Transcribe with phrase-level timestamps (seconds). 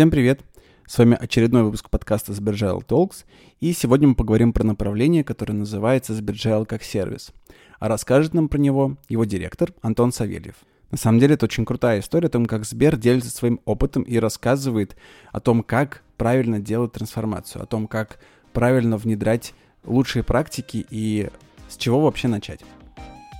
[0.00, 0.40] Всем привет!
[0.86, 3.26] С вами очередной выпуск подкаста Sbergile Talks,
[3.60, 7.34] и сегодня мы поговорим про направление, которое называется Sbergile как сервис.
[7.78, 10.54] А расскажет нам про него его директор Антон Савельев.
[10.90, 14.16] На самом деле это очень крутая история о том, как Сбер делится своим опытом и
[14.16, 14.96] рассказывает
[15.32, 18.20] о том, как правильно делать трансформацию, о том, как
[18.54, 19.52] правильно внедрять
[19.84, 21.28] лучшие практики и
[21.68, 22.62] с чего вообще начать.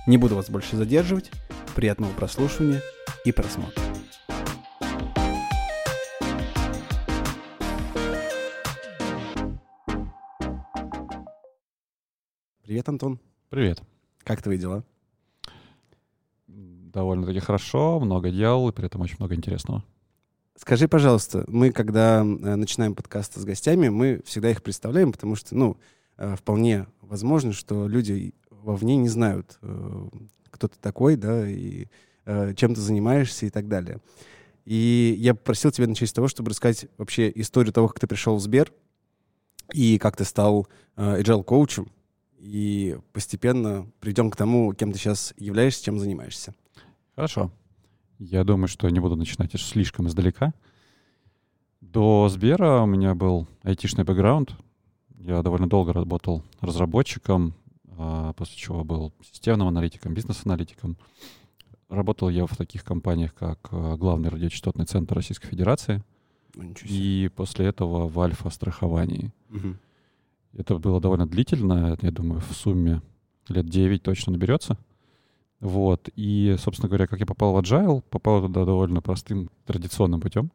[0.05, 1.31] Не буду вас больше задерживать.
[1.75, 2.83] Приятного прослушивания
[3.25, 3.90] и просмотра.
[12.71, 13.19] Привет, Антон.
[13.49, 13.81] Привет.
[14.23, 14.85] Как твои дела?
[16.47, 19.83] Довольно-таки хорошо, много дел и при этом очень много интересного.
[20.55, 25.53] Скажи, пожалуйста, мы, когда э, начинаем подкасты с гостями, мы всегда их представляем, потому что,
[25.53, 25.75] ну,
[26.15, 30.07] э, вполне возможно, что люди вовне не знают, э,
[30.49, 31.87] кто ты такой, да, и
[32.55, 33.99] чем ты занимаешься и так далее.
[34.63, 38.37] И я попросил тебя начать с того, чтобы рассказать вообще историю того, как ты пришел
[38.37, 38.71] в Сбер
[39.73, 41.91] и как ты стал agile коучем,
[42.41, 46.55] и постепенно придем к тому, кем ты сейчас являешься, чем занимаешься.
[47.15, 47.51] Хорошо.
[48.17, 50.53] Я думаю, что не буду начинать слишком издалека.
[51.81, 54.55] До Сбера у меня был айтишный бэкграунд.
[55.19, 57.53] Я довольно долго работал разработчиком,
[57.97, 60.97] а, после чего был системным аналитиком, бизнес-аналитиком.
[61.89, 66.03] Работал я в таких компаниях, как а, Главный радиочастотный центр Российской Федерации.
[66.55, 69.31] Ну, и после этого в Альфа-страховании.
[69.49, 69.75] Угу.
[70.53, 73.01] Это было довольно длительно, я думаю, в сумме
[73.47, 74.77] лет 9 точно наберется.
[75.59, 76.09] Вот.
[76.15, 80.51] И, собственно говоря, как я попал в Agile, попал туда довольно простым традиционным путем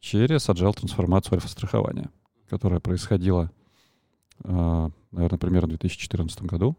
[0.00, 2.10] через Agile трансформацию альфа-страхования,
[2.48, 3.50] которая происходила,
[4.44, 6.76] а, наверное, примерно в 2014 году.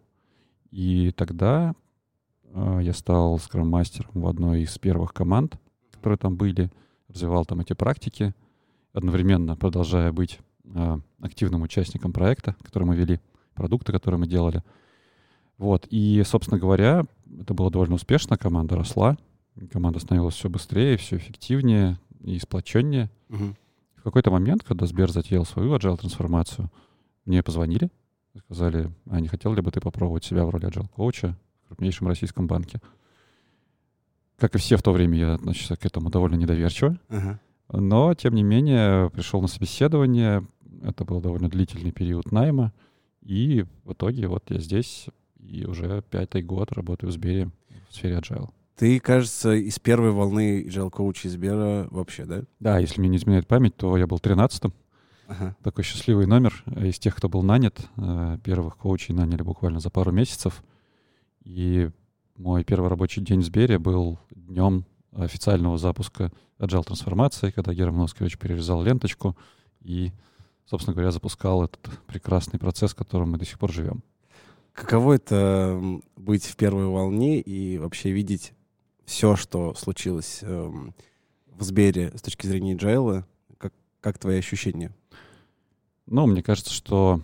[0.71, 1.73] И тогда
[2.53, 5.59] а, я стал скрам-мастером в одной из первых команд,
[5.91, 6.71] которые там были,
[7.09, 8.33] развивал там эти практики,
[8.93, 10.39] одновременно продолжая быть
[11.19, 13.19] активным участником проекта, который мы вели,
[13.53, 14.63] продукты, которые мы делали.
[15.57, 15.87] Вот.
[15.89, 17.05] И, собственно говоря,
[17.39, 19.17] это было довольно успешно, команда росла,
[19.71, 23.09] команда становилась все быстрее, все эффективнее и сплоченнее.
[23.29, 23.55] Угу.
[23.95, 26.71] В какой-то момент, когда Сбер затеял свою agile трансформацию,
[27.25, 27.89] мне позвонили,
[28.37, 32.07] сказали, а не хотел ли бы ты попробовать себя в роли agile коуча в крупнейшем
[32.07, 32.79] российском банке?
[34.37, 36.99] Как и все в то время, я относился к этому довольно недоверчиво.
[37.09, 37.39] Ага.
[37.69, 40.45] Но, тем не менее, пришел на собеседование.
[40.83, 42.73] Это был довольно длительный период найма.
[43.21, 45.07] И в итоге вот я здесь
[45.39, 47.49] и уже пятый год работаю в Сбере
[47.89, 48.49] в сфере agile.
[48.75, 52.43] Ты, кажется, из первой волны agile коуча Сбера вообще, да?
[52.59, 54.73] Да, если мне не изменяет память, то я был 13-м.
[55.27, 55.55] Ага.
[55.63, 56.63] Такой счастливый номер.
[56.77, 60.63] Из тех, кто был нанят, э, первых коучей наняли буквально за пару месяцев.
[61.43, 61.89] И
[62.37, 68.37] мой первый рабочий день в Сбере был днем официального запуска agile трансформации, когда Герман Носкевич
[68.37, 69.35] перерезал ленточку
[69.81, 70.11] и,
[70.69, 74.03] собственно говоря, запускал этот прекрасный процесс, в котором мы до сих пор живем.
[74.73, 75.81] Каково это
[76.15, 78.53] быть в первой волне и вообще видеть
[79.05, 80.93] все, что случилось эм,
[81.47, 83.25] в Сбере с точки зрения Джайла?
[83.57, 84.93] Как, как твои ощущения?
[86.05, 87.21] Ну, мне кажется, что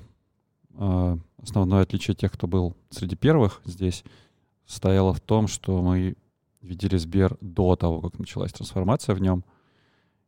[0.74, 4.04] э, основное отличие тех, кто был среди первых здесь,
[4.66, 6.16] состояло в том, что мы
[6.62, 9.44] видели Сбер до того, как началась трансформация в нем.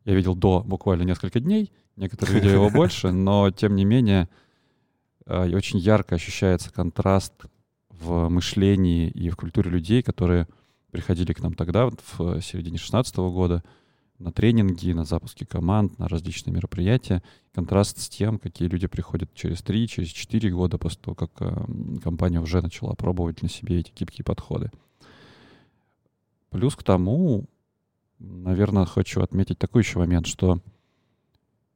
[0.06, 4.30] Я видел до буквально несколько дней, некоторые видели его больше, но тем не менее
[5.28, 7.34] и очень ярко ощущается контраст
[7.90, 10.48] в мышлении и в культуре людей, которые
[10.92, 13.64] приходили к нам тогда, в середине 2016 года,
[14.20, 17.22] на тренинги, на запуски команд, на различные мероприятия.
[17.54, 22.00] Контраст с тем, какие люди приходят через 3, через 4 года после того, как э,
[22.02, 24.72] компания уже начала пробовать на себе эти гибкие подходы.
[26.50, 27.46] Плюс к тому,
[28.20, 30.60] наверное, хочу отметить такой еще момент, что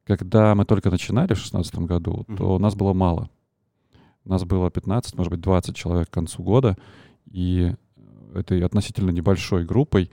[0.06, 2.60] когда мы только начинали в 2016 году, то mm-hmm.
[2.60, 3.30] нас было мало.
[4.26, 6.78] Нас было 15, может быть, 20 человек к концу года,
[7.32, 7.74] и
[8.34, 10.12] этой относительно небольшой группой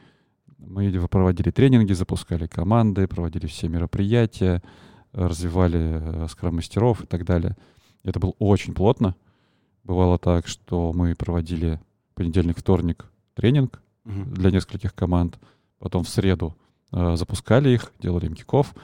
[0.58, 4.62] мы проводили тренинги, запускали команды, проводили все мероприятия,
[5.12, 7.56] развивали э, скрам-мастеров и так далее.
[8.02, 9.16] Это было очень плотно.
[9.84, 11.80] Бывало так, что мы проводили
[12.14, 14.32] понедельник, вторник тренинг uh-huh.
[14.32, 15.38] для нескольких команд,
[15.78, 16.56] потом в среду
[16.92, 18.74] э, запускали их, делали им киков,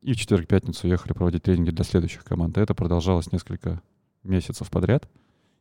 [0.00, 2.58] и в четверг, пятницу ехали проводить тренинги для следующих команд.
[2.58, 3.82] И это продолжалось несколько
[4.24, 5.08] месяцев подряд.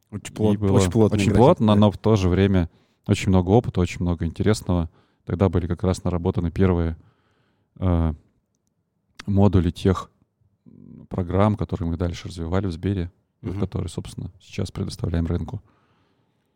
[0.09, 1.17] Очень, плот, было очень плотно.
[1.17, 2.69] Очень плотно, но в то же время
[3.07, 4.89] очень много опыта, очень много интересного.
[5.25, 6.97] Тогда были как раз наработаны первые
[7.77, 8.13] э,
[9.25, 10.09] модули тех
[11.07, 13.59] программ, которые мы дальше развивали в Сбере, угу.
[13.59, 15.61] которые, собственно, сейчас предоставляем рынку.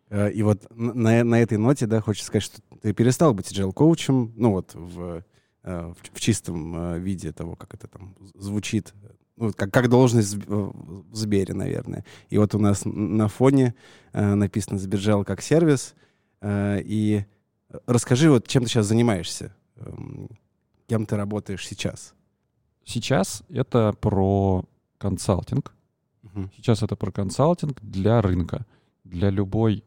[0.10, 3.74] Э, и вот на, на этой ноте, да, хочется сказать, что ты перестал быть agile
[3.74, 5.24] коучем, ну вот в
[5.64, 8.94] э, в, в чистом э, виде того, как это там звучит,
[9.36, 12.06] ну, как, как должность в, Сбере, наверное.
[12.30, 13.76] И вот у нас на фоне
[14.14, 15.94] написано «Сбержал как сервис».
[16.42, 17.26] И
[17.86, 19.56] расскажи, вот чем ты сейчас занимаешься?
[19.76, 19.94] Э,
[20.88, 22.14] кем ты работаешь сейчас?
[22.84, 24.66] Сейчас это про
[24.98, 25.74] консалтинг.
[26.24, 26.50] Угу.
[26.56, 28.66] Сейчас это про консалтинг для рынка,
[29.04, 29.84] для любой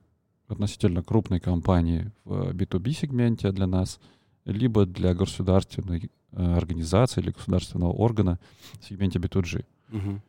[0.48, 4.00] относительно крупной компании в B2B сегменте для нас,
[4.44, 8.40] либо для государственной э, организации или государственного органа
[8.80, 9.64] в сегменте B2G.
[9.92, 10.20] Угу.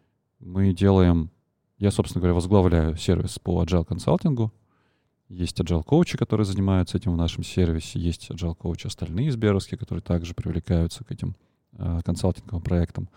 [0.41, 1.31] Мы делаем,
[1.77, 4.53] я, собственно говоря, возглавляю сервис по agile консалтингу.
[5.29, 10.01] Есть agile коучи, которые занимаются этим в нашем сервисе, есть agile коучи остальные сберовские, которые
[10.01, 11.35] также привлекаются к этим
[11.73, 13.09] э, консалтинговым проектам.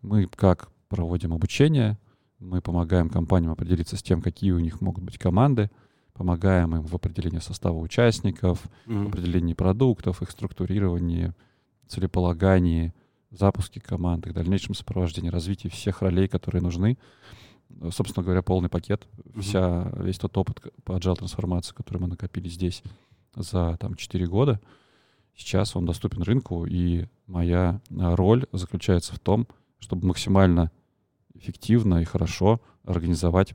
[0.00, 1.98] Мы как проводим обучение,
[2.38, 5.70] мы помогаем компаниям определиться с тем, какие у них могут быть команды,
[6.16, 9.04] помогаем им в определении состава участников, mm-hmm.
[9.04, 11.34] в определении продуктов, их структурировании,
[11.86, 12.94] целеполагании,
[13.30, 16.96] запуске команд, их дальнейшем сопровождении, развитии всех ролей, которые нужны.
[17.90, 19.40] Собственно говоря, полный пакет, mm-hmm.
[19.40, 22.82] вся, весь тот опыт по agile трансформации, который мы накопили здесь
[23.34, 24.60] за там, 4 года,
[25.34, 29.46] сейчас он доступен рынку, и моя а, роль заключается в том,
[29.80, 30.70] чтобы максимально
[31.34, 33.52] эффективно и хорошо организовать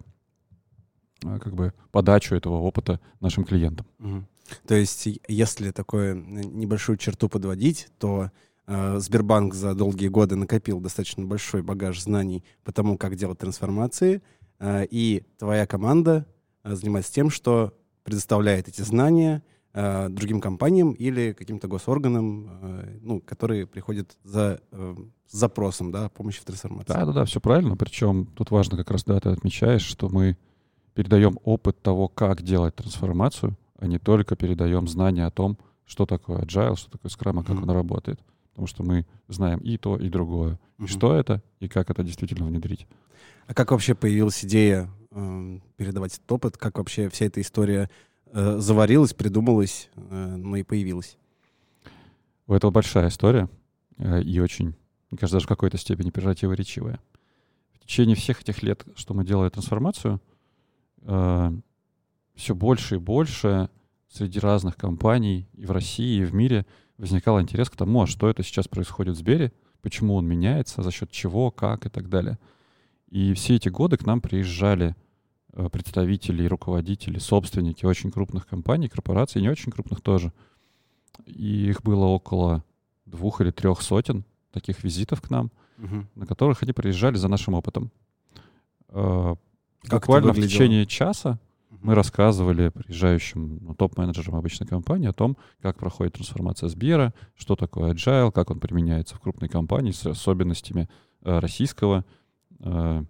[1.22, 3.86] как бы подачу этого опыта нашим клиентам.
[4.00, 4.26] Угу.
[4.68, 8.32] То есть, если такую небольшую черту подводить, то
[8.68, 14.22] э, Сбербанк за долгие годы накопил достаточно большой багаж знаний по тому, как делать трансформации,
[14.60, 16.26] э, и твоя команда
[16.64, 17.74] э, занимается тем, что
[18.04, 24.96] предоставляет эти знания э, другим компаниям или каким-то госорганам, э, ну, которые приходят за э,
[25.30, 26.92] запросом, да, помощи в трансформации.
[26.92, 27.78] Да, да, да, все правильно.
[27.78, 30.38] Причем тут важно как раз, да, ты отмечаешь, что мы
[30.94, 36.40] передаем опыт того, как делать трансформацию, а не только передаем знания о том, что такое
[36.44, 37.64] agile, что такое Scrum, а как mm-hmm.
[37.64, 38.20] он работает.
[38.52, 40.54] Потому что мы знаем и то, и другое.
[40.54, 40.86] Mm-hmm.
[40.86, 42.88] И что это, и как это действительно внедрить.
[43.48, 46.58] А как вообще появилась идея э, передавать этот опыт?
[46.58, 47.90] Как вообще вся эта история
[48.32, 51.18] э, заварилась, придумалась, э, ну и появилась?
[52.48, 53.50] У этого большая история
[53.98, 54.76] э, и очень,
[55.10, 57.00] мне кажется, даже в какой-то степени противоречивая.
[57.74, 60.22] В течение всех этих лет, что мы делали трансформацию,
[61.02, 61.52] э,
[62.36, 63.70] все больше и больше
[64.10, 66.66] среди разных компаний и в России, и в мире
[66.98, 69.52] возникал интерес к тому, а что это сейчас происходит в Сбере,
[69.82, 72.38] почему он меняется, за счет чего, как и так далее.
[73.10, 74.96] И все эти годы к нам приезжали
[75.54, 80.32] э, представители, руководители, собственники очень крупных компаний, корпораций, не очень крупных тоже.
[81.26, 82.64] И их было около
[83.06, 86.06] двух или трех сотен таких визитов к нам, угу.
[86.16, 87.92] на которых они приезжали за нашим опытом.
[89.84, 91.40] Как Буквально в течение часа
[91.82, 97.94] мы рассказывали приезжающим ну, топ-менеджерам обычной компании о том, как проходит трансформация Сбера, что такое
[97.94, 100.90] agile, как он применяется в крупной компании с особенностями
[101.24, 102.06] э, российского
[102.60, 103.04] э,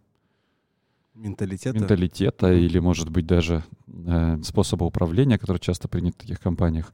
[1.15, 6.93] менталитета, менталитета или, может быть, даже э, способа управления, который часто принят в таких компаниях.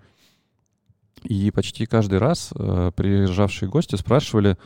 [1.23, 4.57] И почти каждый раз э, приезжавшие гости спрашивали,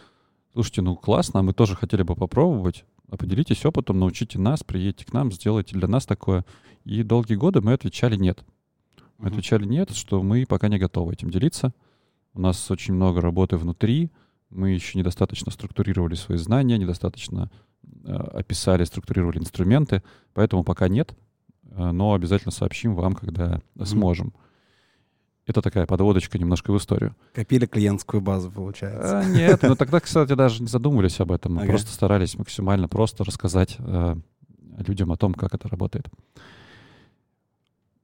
[0.54, 2.86] слушайте, ну классно, а мы тоже хотели бы попробовать,
[3.18, 6.46] поделитесь опытом, научите нас, приедьте к нам, сделайте для нас такое.
[6.84, 8.44] И долгие годы мы отвечали нет.
[9.18, 11.74] Мы отвечали нет, что мы пока не готовы этим делиться.
[12.34, 14.12] У нас очень много работы внутри,
[14.52, 17.50] мы еще недостаточно структурировали свои знания, недостаточно
[18.04, 20.04] э, описали, структурировали инструменты,
[20.34, 21.16] поэтому пока нет,
[21.64, 23.86] э, но обязательно сообщим вам, когда uh-huh.
[23.86, 24.34] сможем.
[25.52, 27.14] Это такая подводочка немножко в историю.
[27.34, 29.20] Копили клиентскую базу, получается.
[29.20, 31.56] А, нет, но тогда, кстати, даже не задумывались об этом.
[31.56, 31.72] Мы ага.
[31.72, 34.16] просто старались максимально просто рассказать э,
[34.78, 36.08] людям о том, как это работает.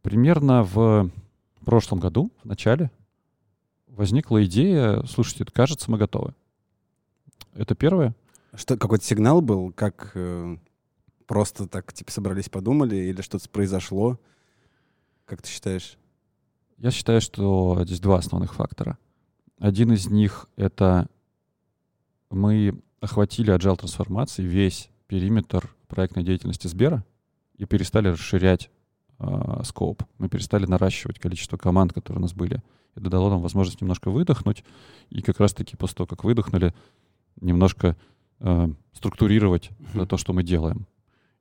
[0.01, 1.09] Примерно в
[1.63, 2.91] прошлом году, в начале,
[3.87, 6.33] возникла идея, слушайте, кажется, мы готовы.
[7.53, 8.13] Это первое.
[8.55, 10.57] Что, какой-то сигнал был, как э,
[11.25, 14.19] просто так, типа, собрались, подумали, или что-то произошло?
[15.23, 15.97] Как ты считаешь?
[16.77, 18.97] Я считаю, что здесь два основных фактора.
[19.59, 21.07] Один из них— это
[22.29, 27.03] мы охватили agile трансформации весь периметр проектной деятельности Сбера
[27.55, 28.69] и перестали расширять
[29.19, 30.03] э, скоп.
[30.19, 32.61] Мы перестали наращивать количество команд, которые у нас были.
[32.93, 34.63] Это дало нам возможность немножко выдохнуть,
[35.09, 36.75] и как раз-таки после того, как выдохнули,
[37.41, 37.95] немножко
[38.39, 40.05] э, структурировать mm-hmm.
[40.05, 40.85] то, что мы делаем.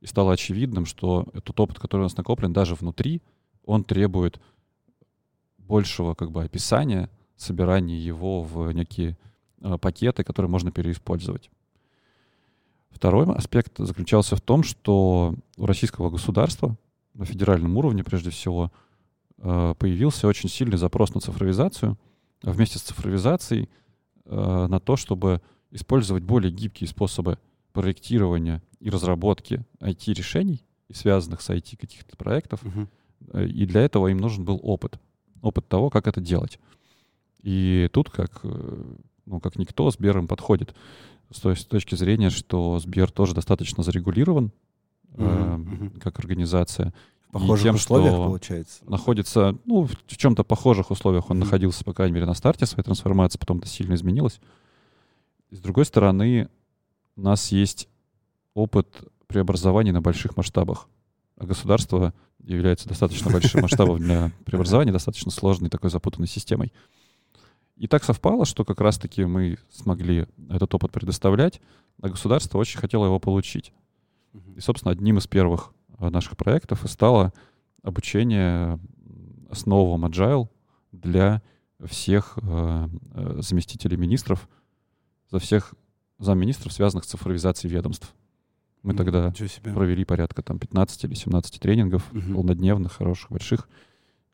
[0.00, 3.22] И стало очевидным, что этот опыт, который у нас накоплен даже внутри,
[3.64, 4.40] он требует
[5.66, 9.16] большего как бы описания, собирания его в некие
[9.60, 11.50] э, пакеты, которые можно переиспользовать.
[12.90, 16.76] Второй аспект заключался в том, что у российского государства
[17.14, 18.72] на федеральном уровне, прежде всего,
[19.38, 21.98] э, появился очень сильный запрос на цифровизацию.
[22.42, 23.68] А вместе с цифровизацией
[24.24, 27.38] э, на то, чтобы использовать более гибкие способы
[27.72, 32.60] проектирования и разработки IT-решений, и связанных с IT каких-то проектов.
[33.32, 34.98] Э, И для этого им нужен был опыт.
[35.46, 36.58] Опыт того, как это делать.
[37.42, 38.94] И тут, как, э,
[39.26, 40.74] ну, как никто, Сбер им подходит.
[41.30, 44.50] С той с точки зрения, что Сбер тоже достаточно зарегулирован
[45.14, 46.00] э, Мгм, мгм.
[46.00, 46.92] как организация.
[47.28, 48.90] В похожих тем, условиях, что получается.
[48.90, 51.44] Находится, ну, в в чем-то похожих условиях он Мгм.
[51.46, 54.40] находился, по крайней мере, на старте своей трансформации, потом это сильно изменилось.
[55.52, 56.48] С другой стороны,
[57.16, 57.88] у нас есть
[58.54, 58.88] опыт
[59.28, 60.88] преобразований на больших масштабах.
[61.36, 62.12] А государство
[62.42, 66.72] является достаточно большим масштабом для преобразования, достаточно сложной такой запутанной системой.
[67.76, 71.60] И так совпало, что как раз-таки мы смогли этот опыт предоставлять,
[72.00, 73.72] а государство очень хотело его получить.
[74.54, 77.32] И, собственно, одним из первых э, наших проектов и стало
[77.82, 78.78] обучение
[79.50, 80.48] основам Agile
[80.92, 81.42] для
[81.84, 84.48] всех э, э, заместителей министров,
[85.30, 85.74] за всех
[86.18, 88.14] замминистров, связанных с цифровизацией ведомств.
[88.86, 89.32] Мы М, тогда
[89.74, 92.34] провели порядка там 15 или 17 тренингов, Мгм.
[92.34, 93.68] полнодневных, хороших, больших,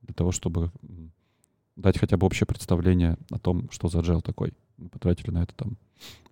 [0.03, 0.71] для того, чтобы
[1.75, 4.53] дать хотя бы общее представление о том, что за agile такой.
[4.77, 5.79] Мы потратили на это там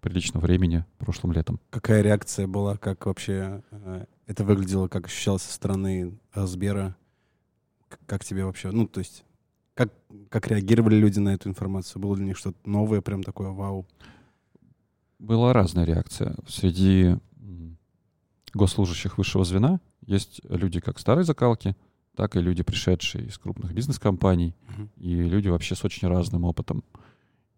[0.03, 1.61] прилично времени прошлым летом.
[1.71, 2.77] Какая реакция была?
[2.77, 4.87] Как вообще э, это выглядело?
[4.89, 6.95] Как ощущалось со стороны э, Сбера?
[8.05, 8.71] Как тебе вообще?
[8.71, 9.25] Ну, то есть,
[9.73, 9.95] как,
[10.29, 12.03] как реагировали люди на эту информацию?
[12.03, 13.87] Было для них что-то новое, прям такое вау?
[15.19, 16.35] Была разная реакция.
[16.47, 17.17] Среди
[18.55, 21.77] госслужащих высшего звена есть люди как старой закалки,
[22.17, 24.91] так и люди, пришедшие из крупных бизнес-компаний, Мгм.
[24.97, 26.83] и люди вообще с очень разным опытом.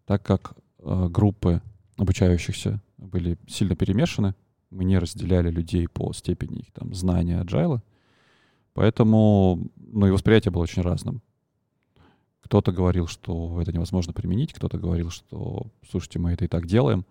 [0.04, 1.62] Так как э, группы
[1.96, 4.34] обучающихся были сильно перемешаны,
[4.70, 7.80] мы не разделяли людей по степени их там знания agile,
[8.74, 11.22] поэтому ну, и восприятие было очень разным.
[12.42, 17.04] Кто-то говорил, что это невозможно применить, кто-то говорил, что, слушайте, мы это и так делаем.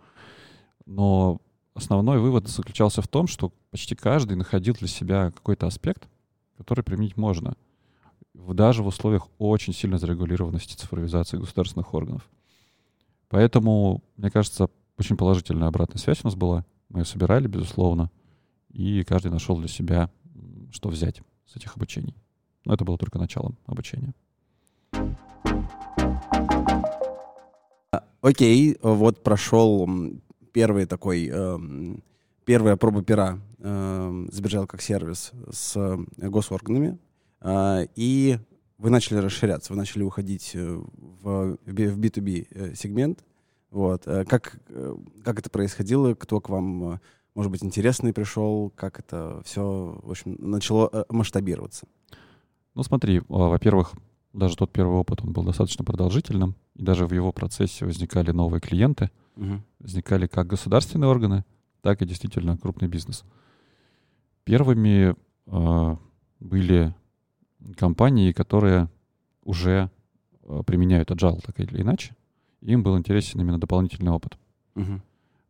[0.85, 1.39] Но
[1.73, 6.07] основной вывод заключался в том, что почти каждый находил для себя какой-то аспект,
[6.57, 7.55] который применить можно,
[8.33, 12.29] даже в условиях очень сильно зарегулированности цифровизации государственных органов.
[13.29, 16.65] Поэтому, мне кажется, очень положительная обратная связь у нас была.
[16.89, 18.11] Мы ее собирали, безусловно,
[18.69, 20.09] и каждый нашел для себя,
[20.71, 22.15] что взять с этих обучений.
[22.65, 24.13] Но это было только началом обучения.
[28.21, 29.89] Окей, вот прошел
[30.53, 32.03] первый такой, эм,
[32.45, 35.97] первая проба пера эм, Сберджал как сервис с э,
[36.29, 36.97] госорганами,
[37.39, 38.37] а, и
[38.77, 40.81] вы начали расширяться, вы начали уходить э,
[41.21, 43.23] в, в би- в B2B э, сегмент.
[43.69, 44.03] Вот.
[44.07, 46.13] э, Как, э, как это происходило?
[46.15, 46.99] Кто к вам, э,
[47.35, 48.71] может быть, интересный пришел?
[48.75, 51.87] Как это все, в общем, начало э, масштабироваться?
[52.73, 53.93] Ну, смотри, а, во-первых,
[54.33, 58.61] даже тот первый опыт, он был достаточно продолжительным, и даже в его процессе возникали новые
[58.61, 59.63] клиенты, Мгм.
[59.79, 61.45] возникали как государственные органы,
[61.81, 63.23] так и действительно крупный бизнес.
[64.43, 65.15] Первыми
[65.47, 65.97] э,
[66.39, 66.93] были
[67.77, 68.89] компании, которые
[69.43, 69.89] уже
[70.43, 72.15] э, применяют agile так или иначе.
[72.61, 74.37] Им был интересен именно дополнительный опыт.
[74.75, 75.01] Мгм.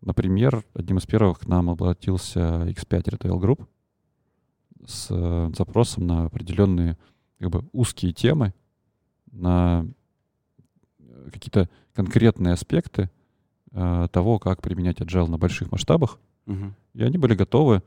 [0.01, 3.67] Например, одним из первых к нам обратился X5 Retail Group
[4.85, 6.97] с э, запросом на определенные
[7.39, 8.53] как бы, узкие темы,
[9.31, 9.85] на
[11.31, 13.09] какие-то конкретные аспекты
[13.71, 16.19] того, как применять agile на больших масштабах.
[16.45, 16.75] Мгм.
[16.93, 17.81] И они были готовы,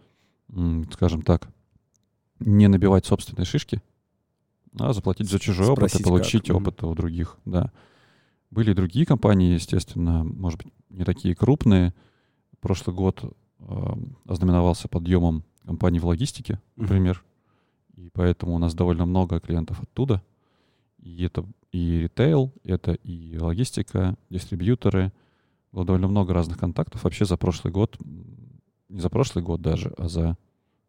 [0.93, 1.49] скажем так,
[2.41, 3.83] не набивать собственные шишки,
[4.79, 6.57] а заплатить за чужой опыт Спросить и получить как.
[6.57, 7.37] Опыт у других.
[7.45, 7.71] Да.
[8.51, 11.95] Были и другие компании, естественно, может быть, не такие крупные.
[12.61, 13.95] Прошлый год э,
[14.27, 17.25] ознаменовался подъемом компаний в логистике, например.
[17.95, 20.23] И поэтому у нас довольно много клиентов оттуда.
[20.99, 25.13] И это и ритейл, это и логистика, дистрибьюторы.
[25.75, 27.03] Было довольно много разных контактов.
[27.03, 27.99] Вообще за прошлый год,
[28.89, 30.39] не за прошлый год даже, а за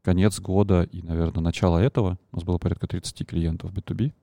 [0.03, 4.13] конец года и, наверное, начало этого у нас было порядка 30 клиентов B2B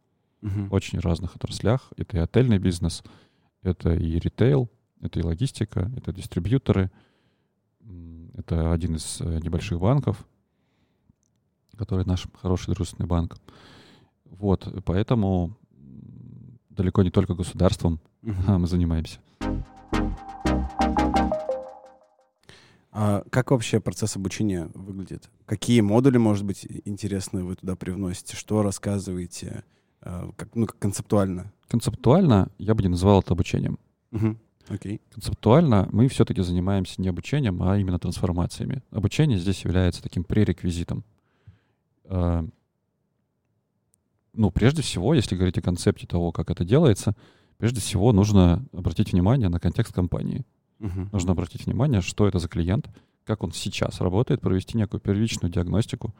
[0.40, 0.68] Мгм.
[0.68, 1.92] в очень разных отраслях.
[1.96, 3.02] Это и отельный бизнес,
[3.62, 6.92] это и ритейл, это и логистика, это дистрибьюторы,
[8.34, 10.24] это один из э, небольших банков,
[11.76, 13.36] который наш хороший дружественный банк.
[14.26, 15.56] Вот, поэтому
[16.70, 18.60] далеко не только государством Мгм.
[18.60, 19.18] мы занимаемся.
[22.94, 25.30] А как вообще процесс обучения выглядит?
[25.46, 28.36] Какие модули, может быть, интересные вы туда привносите?
[28.36, 29.64] Что рассказываете?
[30.02, 31.52] А, Как, ну, как концептуально?
[31.68, 33.78] Концептуально я бы не называл это обучением.
[34.10, 34.38] Мгм.
[34.68, 35.00] Окей.
[35.10, 38.82] Концептуально мы все-таки занимаемся не обучением, а именно трансформациями.
[38.90, 41.04] Обучение здесь является таким пререквизитом.
[42.04, 42.42] Э,
[44.34, 47.14] Ну, прежде всего, если говорить о концепте того, как это делается,
[47.62, 50.44] прежде всего нужно обратить внимание на контекст компании.
[50.80, 51.10] Мгм.
[51.12, 52.90] Нужно обратить внимание, что это за клиент,
[53.24, 56.12] как он сейчас работает, провести некую первичную диагностику.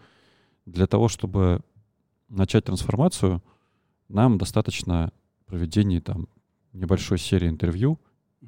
[0.66, 1.62] Для того, чтобы
[2.28, 3.42] начать трансформацию,
[4.08, 5.10] нам достаточно
[5.46, 6.28] проведения там
[6.72, 7.98] небольшой серии интервью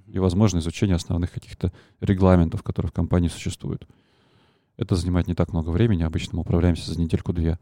[0.06, 3.88] и, возможно, изучения основных каких-то регламентов, которые в компании существуют.
[4.76, 7.58] Это занимает не так много времени, обычно мы управляемся за недельку-две.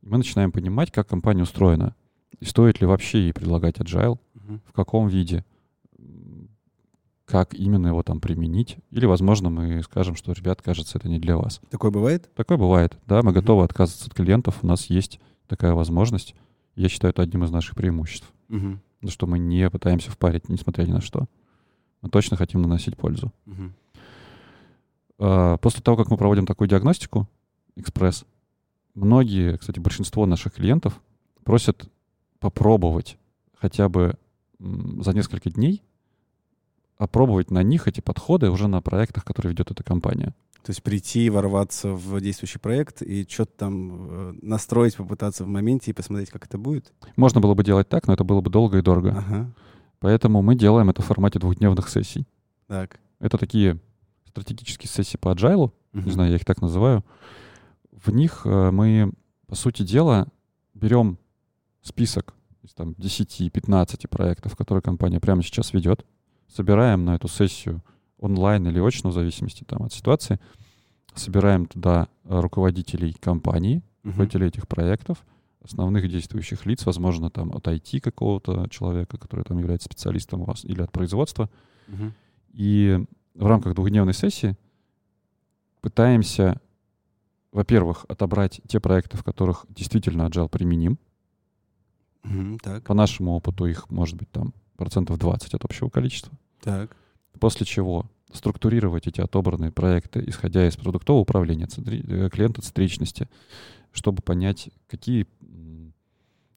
[0.00, 1.96] Мы начинаем понимать, как компания устроена,
[2.38, 4.20] и стоит ли вообще ей предлагать agile,
[4.66, 5.44] В каком виде,
[7.24, 8.76] как именно его там применить.
[8.90, 11.60] Или, возможно, мы скажем, что, ребят, кажется, это не для вас.
[11.70, 12.30] Такое бывает?
[12.34, 13.40] Такое бывает, да, мы Мгм.
[13.40, 16.34] готовы отказываться от клиентов, у нас есть такая возможность.
[16.76, 18.30] Я считаю, это одним из наших преимуществ.
[18.48, 18.80] Мгм.
[19.00, 21.26] Ну, что мы не пытаемся впарить, несмотря ни на что.
[22.02, 23.32] Мы точно хотим наносить пользу.
[25.18, 27.28] А, После того, как мы проводим такую диагностику,
[27.76, 28.24] экспресс,
[28.94, 31.00] многие, кстати, большинство наших клиентов
[31.44, 31.88] просят
[32.40, 33.16] попробовать
[33.54, 34.16] хотя бы
[34.58, 35.82] за несколько дней
[36.96, 40.34] опробовать на них эти подходы уже на проектах, которые ведет эта компания.
[40.64, 45.90] То есть прийти, ворваться в действующий проект и что-то там э, настроить, попытаться в моменте
[45.90, 46.92] и посмотреть, как это будет?
[47.16, 49.14] Можно было бы делать так, но это было бы долго и дорого.
[49.18, 49.52] Ага.
[49.98, 52.26] Поэтому мы делаем это в формате двухдневных сессий.
[52.66, 52.98] Так.
[53.20, 53.78] Это такие
[54.26, 56.06] стратегические сессии по agile, Мгм.
[56.06, 57.04] не знаю, я их так называю.
[57.92, 59.12] В них э, мы,
[59.46, 60.28] по сути дела,
[60.72, 61.18] берем
[61.82, 62.34] список
[62.64, 66.04] из там 10-15 проектов, которые компания прямо сейчас ведет,
[66.48, 67.82] собираем на эту сессию
[68.18, 70.40] онлайн или очно, в зависимости там, от ситуации,
[71.14, 75.24] собираем туда руководителей компании, руководителей этих проектов,
[75.62, 80.64] основных действующих лиц, возможно, там от IT какого-то человека, который там является специалистом у вас,
[80.64, 81.50] или от производства.
[81.86, 82.14] Мгм.
[82.52, 83.04] И
[83.34, 84.56] в рамках двухдневной сессии
[85.80, 86.60] пытаемся,
[87.52, 90.98] во-первых, отобрать те проекты, в которых действительно agile применим.
[92.62, 92.84] Так.
[92.84, 96.32] По нашему опыту их может быть там процентов 20 от общего количества.
[96.62, 96.96] Так.
[97.38, 103.28] После чего структурировать эти отобранные проекты, исходя из продуктового управления, э, клиентоцентричности,
[103.92, 105.26] чтобы понять, какие,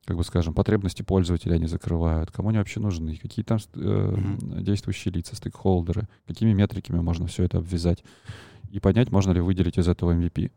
[0.06, 4.63] как бы скажем, потребности пользователя они закрывают, кому они вообще нужны, какие там э, Мгм.
[4.63, 8.03] действующие лица, стейкхолдеры, какими метриками можно все это обвязать,
[8.71, 10.51] и понять, можно ли выделить из этого MVP.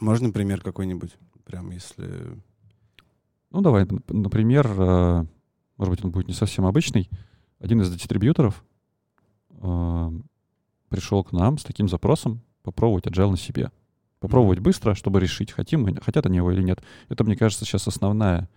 [0.00, 1.16] Можно пример какой-нибудь?
[1.44, 2.38] Прям если...
[3.50, 5.24] Ну, давай, например, э,
[5.76, 7.08] может быть, он будет не совсем обычный.
[7.58, 8.64] Один из дистрибьюторов
[9.50, 10.10] э,
[10.88, 13.70] пришел к нам с таким запросом попробовать agile на себе.
[14.18, 16.82] Попробовать быстро, чтобы решить, хотим мы, хотят они его или нет.
[17.08, 18.48] Это, мне кажется, сейчас основная,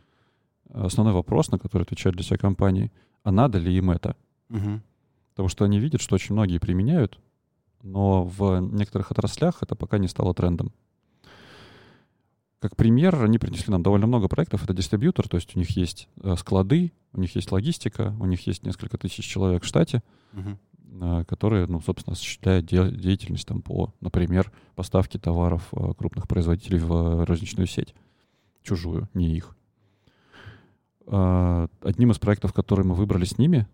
[0.70, 2.92] основной вопрос, на который отвечают для себя компании.
[3.24, 4.16] А надо ли им это?
[4.48, 4.82] Мгм.
[5.32, 7.20] Потому что они видят, что очень многие применяют,
[7.84, 10.74] но в некоторых отраслях это пока не стало трендом.
[12.60, 14.64] Как пример, они принесли нам довольно много проектов.
[14.64, 18.46] Это дистрибьютор, то есть у них есть э, склады, у них есть логистика, у них
[18.48, 20.04] есть несколько тысяч человек в штате,
[21.02, 26.80] э, которые, ну, собственно, осуществляют де- деятельность там по, например, поставке товаров э, крупных производителей
[26.80, 27.96] в розничную сеть.
[28.62, 29.56] Чужую, не их.
[31.08, 33.68] Одним из проектов, который мы выбрали с ними,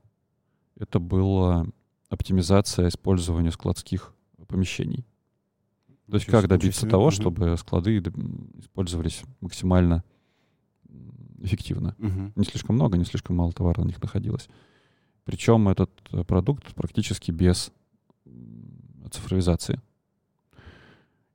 [0.80, 1.66] это была
[2.10, 4.14] оптимизация использования складских
[4.48, 5.06] помещений.
[6.10, 7.98] То есть как добиться того, чтобы склады
[8.60, 10.04] использовались максимально
[11.40, 11.96] эффективно.
[12.36, 14.48] Не слишком много, не слишком мало товара на них находилось.
[15.24, 17.72] Причем этот э, продукт практически без
[19.12, 19.82] цифровизации.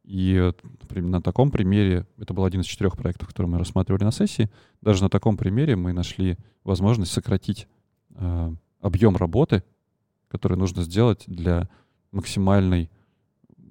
[0.05, 0.53] И
[0.91, 5.03] на таком примере, это был один из четырех проектов, которые мы рассматривали на сессии, даже
[5.03, 7.69] на таком примере мы нашли возможность сократить
[8.17, 9.63] э, объем работы,
[10.29, 11.69] который нужно сделать для
[12.11, 12.91] максимальной,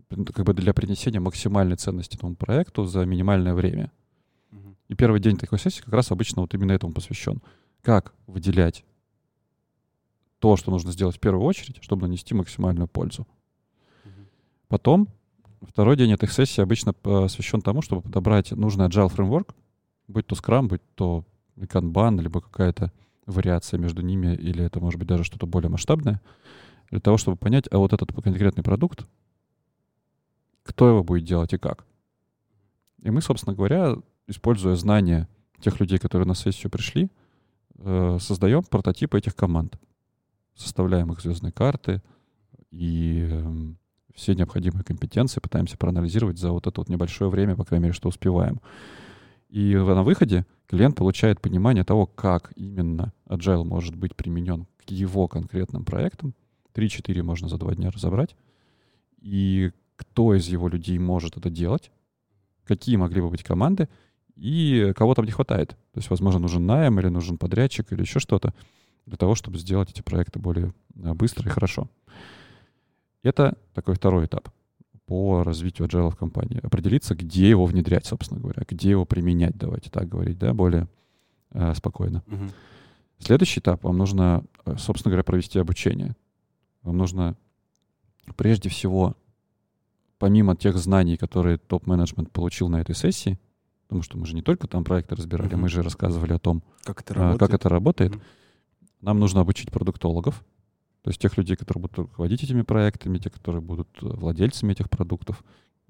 [0.10, 3.92] как бы для принесения максимальной ценности этому проекту за минимальное время.
[4.88, 7.42] И первый день такой сессии как раз обычно вот именно этому посвящен.
[7.82, 8.84] Как выделять
[10.40, 13.28] то, что нужно сделать в первую очередь, чтобы нанести максимальную пользу.
[14.68, 15.10] Потом,
[15.62, 19.54] второй день этой сессии обычно посвящен тому, чтобы подобрать нужный agile фреймворк,
[20.08, 21.26] будь то Scrum, будь то
[21.58, 22.92] Kanban, либо какая-то
[23.26, 26.22] вариация между ними, или это может быть даже что-то более масштабное,
[26.90, 29.06] для того, чтобы понять, а вот этот конкретный продукт,
[30.70, 31.84] кто его будет делать и как.
[33.02, 33.96] И мы, собственно говоря,
[34.28, 35.28] используя знания
[35.60, 37.10] тех людей, которые на сессию пришли,
[37.80, 39.80] э, создаем прототипы этих команд.
[40.56, 42.04] Составляем их звездные карты
[42.70, 43.80] и эм,
[44.14, 48.10] все необходимые компетенции пытаемся проанализировать за вот это вот небольшое время, по крайней мере, что
[48.10, 48.62] успеваем.
[49.48, 55.28] И на выходе клиент получает понимание того, как именно Agile может быть применен к его
[55.28, 56.36] конкретным проектам.
[56.76, 58.36] 3-4 можно за два дня разобрать.
[59.20, 61.92] И кто из его людей может это делать,
[62.64, 63.90] какие могли бы быть команды,
[64.38, 65.72] и кого там не хватает.
[65.92, 68.54] То есть, возможно, нужен найм или нужен подрядчик или еще что-то.
[69.06, 71.90] для того, чтобы сделать эти проекты более э, быстро и хорошо.
[73.24, 74.50] Это такой второй этап
[75.06, 76.60] по развитию agile в компании.
[76.64, 80.88] Определиться, где его внедрять, собственно говоря, где его применять, давайте так говорить, да, более
[81.52, 82.24] э, спокойно.
[82.28, 82.50] Угу.
[83.18, 86.16] Следующий этап, вам нужно, э, собственно говоря, провести обучение.
[86.84, 87.36] Вам нужно
[88.38, 89.16] прежде всего,
[90.20, 93.40] помимо тех знаний, которые топ-менеджмент получил на этой сессии,
[93.88, 95.62] потому что мы же не только там проекты разбирали, угу.
[95.62, 98.16] мы же рассказывали о том, как это работает, как это работает.
[98.16, 98.22] Угу.
[99.02, 100.46] нам нужно обучить продуктологов,
[101.02, 105.44] то есть тех людей, которые будут руководить этими проектами, те, которые будут владельцами этих продуктов,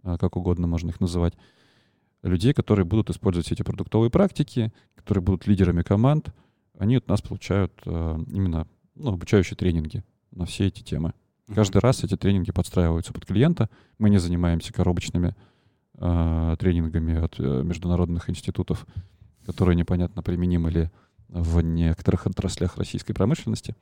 [0.04, 1.34] э, как угодно можно их называть,
[2.22, 6.34] людей, которые будут использовать все эти продуктовые практики, которые будут лидерами команд,
[6.78, 11.13] они от нас получают э, именно ну, обучающие тренинги на все эти темы.
[11.53, 13.69] Каждый раз эти тренинги подстраиваются под клиента.
[13.97, 15.35] Мы не занимаемся коробочными
[15.95, 18.85] э, тренингами от э, международных институтов,
[19.45, 20.89] которые непонятно применимы ли
[21.27, 23.75] в некоторых отраслях российской промышленности.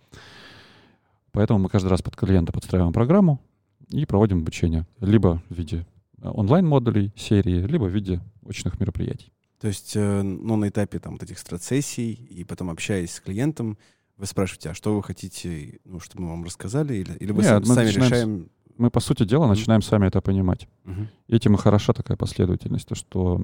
[1.32, 3.42] Поэтому мы каждый раз под клиента подстраиваем программу
[3.90, 4.86] и проводим обучение.
[5.02, 5.86] Либо в виде
[6.22, 9.34] э, онлайн-модулей серии, либо в виде очных мероприятий.
[9.60, 13.80] То есть, ну, на этапе там вот этих стратсессий и потом общаясь с клиентом,
[14.18, 17.66] вы спрашиваете, а что вы хотите, ну, чтобы мы вам рассказали, или, или вы Нет,
[17.66, 18.50] сами начинаем, решаем?
[18.78, 19.90] Мы, по сути дела, начинаем mm-hmm.
[19.90, 20.68] сами это понимать.
[20.86, 21.08] Mm-hmm.
[21.30, 23.42] Этим и хороша такая последовательность, то, что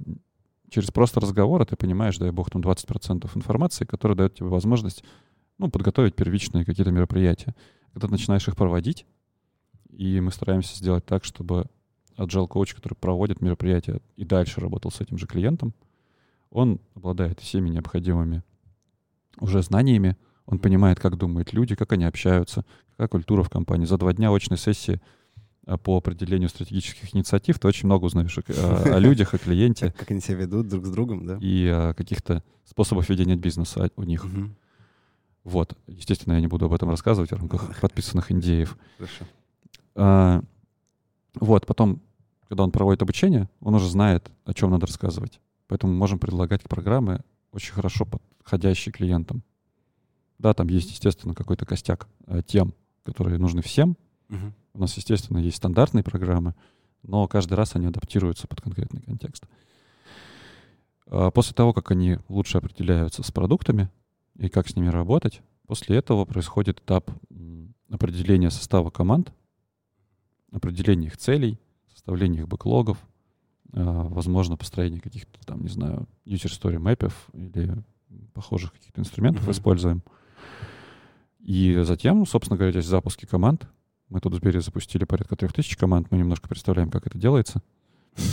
[0.69, 5.03] через просто разговор ты понимаешь, дай бог, там 20% информации, которая дает тебе возможность
[5.59, 7.55] ну, подготовить первичные какие-то мероприятия.
[7.93, 9.05] Когда ты начинаешь их проводить,
[9.89, 11.65] и мы стараемся сделать так, чтобы
[12.17, 15.73] agile коуч, который проводит мероприятия и дальше работал с этим же клиентом,
[16.49, 18.43] он обладает всеми необходимыми
[19.39, 23.85] уже знаниями, он понимает, как думают люди, как они общаются, какая культура в компании.
[23.85, 25.01] За два дня очной сессии
[25.65, 28.41] а, по определению стратегических инициатив ты очень много узнаешь о,
[28.95, 29.93] о людях, о клиенте.
[29.97, 31.37] Как, они себя ведут друг с другом, да?
[31.41, 34.25] И о каких-то способах ведения бизнеса у них.
[34.25, 34.49] Угу.
[35.45, 35.77] Вот.
[35.87, 38.77] Естественно, я не буду об этом рассказывать в рамках подписанных индеев.
[38.97, 39.25] Хорошо.
[39.95, 40.41] А,
[41.35, 42.01] вот, потом,
[42.49, 45.39] когда он проводит обучение, он уже знает, о чем надо рассказывать.
[45.67, 49.43] Поэтому можем предлагать программы очень хорошо подходящие клиентам.
[50.43, 53.95] Да, там есть, естественно, какой-то костяк э, тем, которые нужны всем.
[54.29, 54.53] Угу.
[54.73, 56.53] У нас, естественно, есть стандартные программы,
[57.01, 59.45] но каждый раз они адаптируются под конкретный контекст.
[61.07, 63.89] А после того, как они лучше определяются с продуктами
[64.37, 67.09] и как с ними работать, после этого происходит этап
[67.89, 69.31] определения состава команд,
[70.51, 71.57] определения их целей,
[71.89, 72.97] составления их бэклогов,
[73.71, 77.81] а, возможно, построение каких-то там, не знаю, user story мэпов или
[78.33, 79.51] похожих каких-то инструментов uh-huh.
[79.51, 80.03] используем.
[81.39, 83.67] И затем, собственно говоря, здесь запуски команд.
[84.09, 86.07] Мы тут в Сбере запустили порядка 3000 команд.
[86.09, 87.61] Мы немножко представляем, как это делается.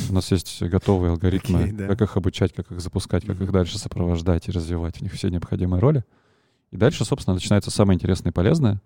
[0.08, 1.86] У нас есть готовые алгоритмы, okay, да.
[1.88, 5.00] как их обучать, как их запускать, как их дальше сопровождать и развивать.
[5.00, 6.04] У них все необходимые роли.
[6.70, 8.80] И дальше, собственно, начинается самое интересное и полезное,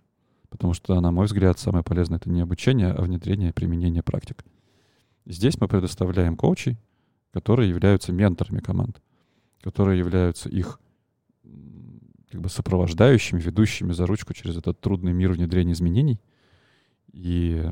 [0.49, 4.43] потому что, на мой взгляд, самое полезное— это не обучение, а внедрение и применение практик.
[5.27, 6.79] Здесь мы предоставляем коучей,
[7.33, 9.03] которые являются менторами команд,
[9.63, 10.79] которые являются их
[12.35, 16.21] как бы сопровождающими, ведущими за ручку через этот трудный мир внедрения изменений.
[17.13, 17.65] И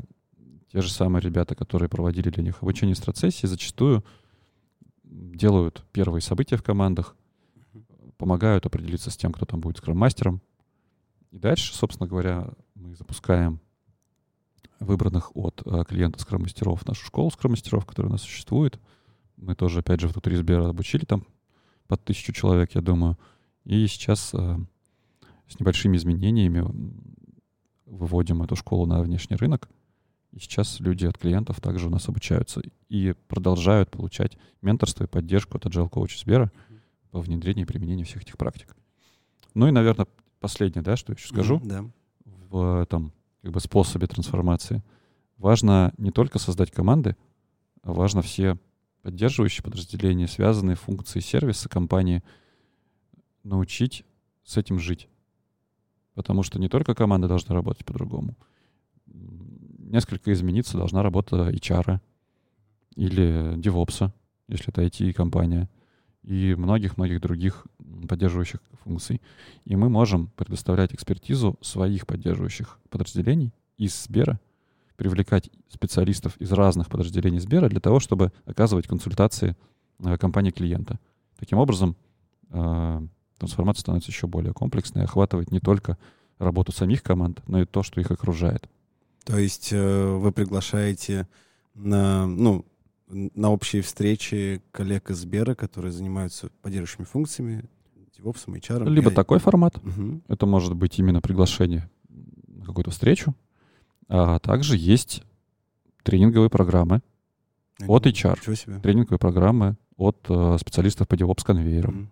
[0.71, 4.05] те же самые ребята, которые проводили для них обучение страцессии, зачастую
[5.03, 7.17] делают первые события в командах,
[8.19, 10.41] помогают определиться с тем, кто там будет скрам-мастером.
[11.33, 13.59] И дальше, собственно говоря, мы запускаем
[14.79, 18.79] выбранных от э, клиента скрам-мастеров нашу школу скрам-мастеров, которая у нас существует.
[19.37, 21.27] Мы тоже, опять же, в Тутрис Сбера обучили там
[21.89, 23.19] под тысячу человек, я думаю.
[23.65, 24.57] И сейчас э,
[25.49, 26.65] с небольшими изменениями
[27.87, 29.69] выводим эту школу на внешний рынок.
[30.33, 35.59] И сейчас люди от клиентов также у нас обучаются и продолжают получать менторство и поддержку
[35.59, 36.51] от Agile Coach Сбера
[37.11, 38.75] по внедрению и применению всех этих практик.
[39.55, 40.07] Ну и, наверное,
[40.41, 41.59] последнее, да, что еще скажу.
[41.59, 41.85] Mm-hmm, да.
[42.49, 44.83] В этом как бы способе трансформации.
[45.37, 47.17] Важно не только создать команды,
[47.83, 48.57] а важно все
[49.03, 52.23] поддерживающие подразделения, связанные функции сервиса компании—
[53.43, 54.05] научить
[54.45, 55.09] с этим жить.
[56.15, 58.37] Потому что не только команда должна работать по-другому.
[59.07, 62.01] Несколько измениться должна работа HR
[62.97, 64.11] или DevOps,
[64.49, 65.69] если это IT-компания,
[66.23, 67.67] и многих-многих других
[68.09, 69.21] поддерживающих функций.
[69.65, 74.41] И мы можем предоставлять экспертизу своих поддерживающих подразделений из Сбера,
[74.97, 79.57] привлекать специалистов из разных подразделений Сбера для того, чтобы оказывать консультации
[79.99, 81.01] э, компании клиента.
[81.39, 81.97] Таким образом,
[82.51, 83.07] э,
[83.43, 85.99] трансформация становится еще более комплексной, охватывает не только
[86.39, 88.69] работу самих команд, но и то, что их окружает.
[89.25, 91.27] То есть э, вы приглашаете
[91.75, 92.65] на, ну,
[93.09, 97.65] на общие встречи коллег из Сбера, которые занимаются поддерживающими функциями,
[98.19, 98.89] DevOps, HR.
[98.89, 100.23] Либо Я- такой формат, Мгм.
[100.29, 101.89] это может быть именно приглашение
[102.49, 103.35] на какую-то встречу,
[104.09, 105.23] а также есть
[106.05, 107.01] тренинговые программы,
[107.89, 108.39] От HR.
[108.57, 108.79] Себе.
[108.81, 111.95] тренинговые программы от э, специалистов по DevOps конвейерам.
[111.95, 112.11] Мгм.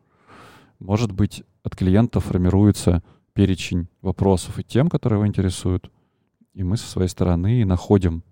[0.80, 3.02] Может быть, от клиента формируется
[3.34, 5.90] перечень вопросов и тем, которые его интересуют,
[6.54, 8.24] и мы со своей стороны находим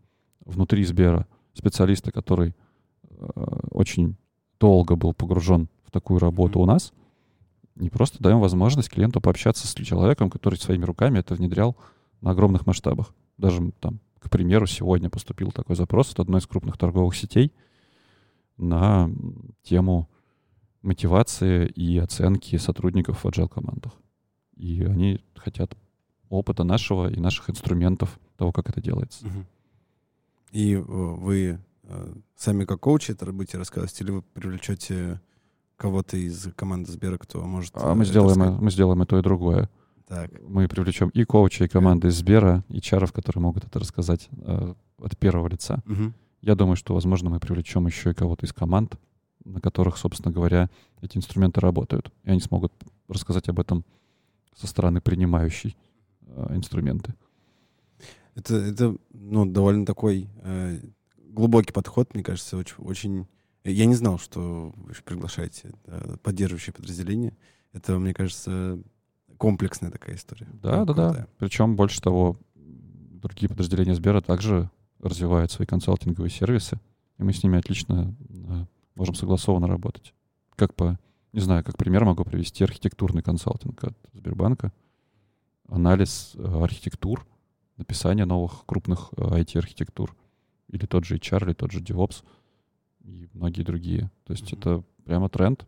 [0.45, 2.55] внутри Сбера специалиста, который
[3.05, 3.17] э,
[3.71, 4.17] очень
[4.59, 6.63] долго был погружен в такую работу Мгм.
[6.63, 6.93] у нас,
[7.79, 11.77] и просто даем возможность клиенту пообщаться с человеком, который своими руками это внедрял
[12.21, 13.15] на огромных масштабах.
[13.37, 17.53] Даже там, к примеру, сегодня поступил такой запрос от одной из крупных торговых сетей
[18.57, 19.11] на
[19.63, 20.09] тему
[20.89, 23.93] мотивации и оценки сотрудников в agile командах.
[24.57, 25.77] И они хотят
[26.29, 29.27] опыта нашего и наших инструментов того, как это делается.
[30.51, 35.21] И э, вы э, сами как коучи это будете рассказывать, или вы привлечете
[35.77, 37.73] кого-то из команды Сбера, кто может...
[37.77, 38.61] А э, мы это сделаем, рассказать?
[38.61, 39.69] мы сделаем и то, и другое.
[40.07, 40.31] Так.
[40.49, 44.75] Мы привлечем и коуча, и команды из Сбера, и чаров, которые могут это рассказать э,
[44.99, 45.83] от первого лица.
[45.85, 46.15] Мгм.
[46.41, 48.97] Я думаю, что, возможно, мы привлечем еще и кого-то из команд,
[49.49, 52.13] на которых, собственно говоря, эти инструменты работают.
[52.25, 52.73] И они смогут
[53.09, 53.85] рассказать об этом
[54.55, 55.77] со стороны принимающей
[56.23, 57.15] э, инструменты.
[58.35, 60.81] Это, это ну, довольно такой э,
[61.17, 63.27] глубокий подход, мне кажется, очень, очень...
[63.65, 67.37] Я не знал, что вы приглашаете э, поддерживающие подразделения.
[67.73, 68.79] Это, мне кажется,
[69.37, 70.49] комплексная такая история.
[70.53, 71.09] Да, да, да.
[71.09, 71.29] крутая.
[71.39, 76.81] Причем, больше того, другие подразделения Сбера также развивают свои консалтинговые сервисы,
[77.19, 78.67] и мы с ними отлично э,
[78.99, 80.13] можем согласованно работать.
[80.57, 80.99] Как по,
[81.33, 84.73] не знаю, как пример могу привести архитектурный консалтинг от Сбербанка,
[85.69, 87.27] анализ э, архитектур,
[87.77, 90.17] написание новых крупных э, IT-архитектур,
[90.69, 92.25] или тот же HR, или тот же DevOps,
[93.05, 94.11] и многие другие.
[94.25, 94.61] То есть Мгм.
[94.61, 95.67] это прямо тренд,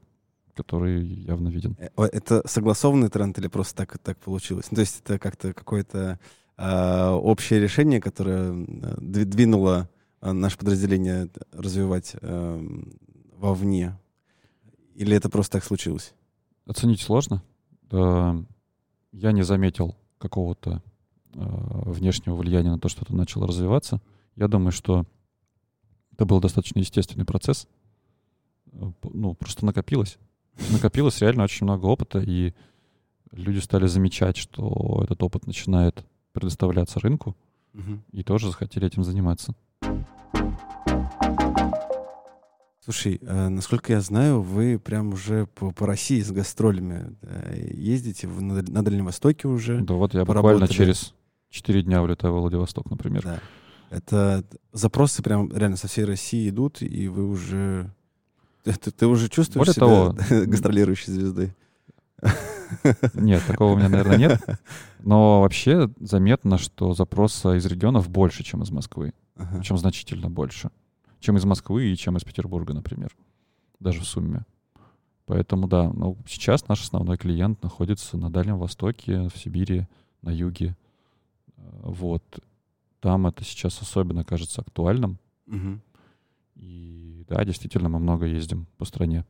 [0.55, 1.77] который явно виден.
[1.79, 4.66] Э, Это согласованный тренд или просто так, так получилось?
[4.71, 6.19] Ну, то есть это как-то какое-то
[6.57, 8.66] а, общее решение, которое
[8.99, 9.88] двинуло
[10.21, 12.93] а, наше подразделение развивать эм,
[13.40, 13.98] вовне?
[14.94, 16.12] Или это просто так случилось?
[16.66, 17.42] Оценить сложно.
[17.90, 20.83] Я не заметил какого-то
[21.35, 21.40] э,
[21.90, 24.00] внешнего влияния на то, что это начало развиваться.
[24.37, 25.05] Я думаю, что
[26.12, 27.66] это был достаточно естественный процесс.
[28.72, 30.18] Э, Ну, просто накопилось.
[30.70, 32.53] Накопилось реально очень много опыта, и
[33.33, 37.35] люди стали замечать, что этот опыт начинает предоставляться рынку,
[37.72, 38.05] Мгм.
[38.12, 39.55] и тоже захотели этим заниматься.
[42.83, 48.27] Слушай, э, насколько я знаю, вы прям уже по, по России с гастролями э, ездите
[48.27, 49.81] вы на, на Дальнем Востоке уже.
[49.81, 50.61] Да вот я Поработали.
[50.61, 51.14] буквально через
[51.51, 53.23] 4 дня улетаю в Владивосток, например.
[53.23, 53.40] Да.
[53.90, 57.93] Это запросы прям реально со всей России идут, и вы уже...
[58.64, 61.55] Ты, ты- ты уже чувствуешь Более себя того, гастролирующей звездой?
[63.14, 64.40] Нет, такого у меня, наверное, нет.
[65.01, 69.12] Но вообще заметно, что запроса из регионов больше, чем из Москвы.
[69.37, 69.59] Ага.
[69.59, 70.71] Причем значительно больше.
[71.20, 73.14] Чем из Москвы и чем из Петербурга, например.
[73.78, 74.44] Даже в сумме.
[75.26, 79.87] Поэтому да, ну, сейчас наш основной клиент находится на Дальнем Востоке, в Сибири,
[80.22, 80.76] на юге.
[81.56, 82.22] Э, Вот.
[83.00, 85.18] Там это сейчас особенно кажется актуальным.
[85.46, 85.80] Мгм.
[86.56, 89.24] И да, действительно, мы много ездим по стране.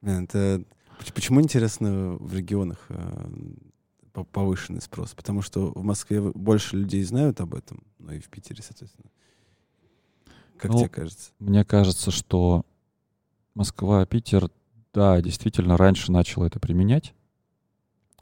[0.00, 0.64] Блин, это...
[0.98, 3.30] поч- Почему, интересно, в регионах э,
[4.12, 5.14] по- повышенный спрос?
[5.14, 9.08] Потому что в Москве больше людей знают об этом, ну и в Питере, соответственно.
[10.62, 11.32] Как Ну, тебе кажется?
[11.40, 12.64] Мне кажется, что
[13.56, 14.48] Москва, Питер,
[14.94, 17.14] да, действительно, раньше начала это применять.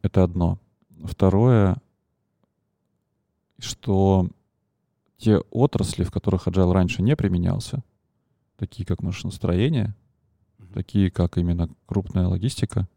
[0.01, 0.59] Это одно.
[1.05, 1.77] Второе,
[3.59, 4.31] что
[5.19, 7.85] те отрасли, в которых agile раньше не применялся,
[8.57, 9.95] такие как машиностроение,
[10.73, 12.89] такие как именно крупная логистика,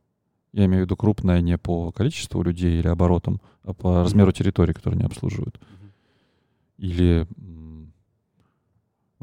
[0.54, 4.72] я имею в виду крупная не по количеству людей или оборотам, а по размеру территории,
[4.72, 5.60] которую они обслуживают,
[6.78, 7.28] или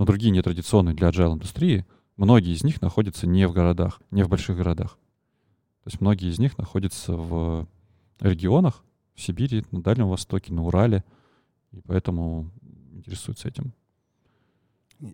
[0.01, 1.85] ну, другие нетрадиционные для agile индустрии,
[2.17, 4.93] многие из них находятся не в городах, не в больших городах.
[5.85, 7.69] То есть многие из них находятся в
[8.19, 8.83] регионах,
[9.15, 11.05] в Сибири, на Дальнем Востоке, на Урале,
[11.73, 12.51] и поэтому
[12.93, 13.75] интересуются этим.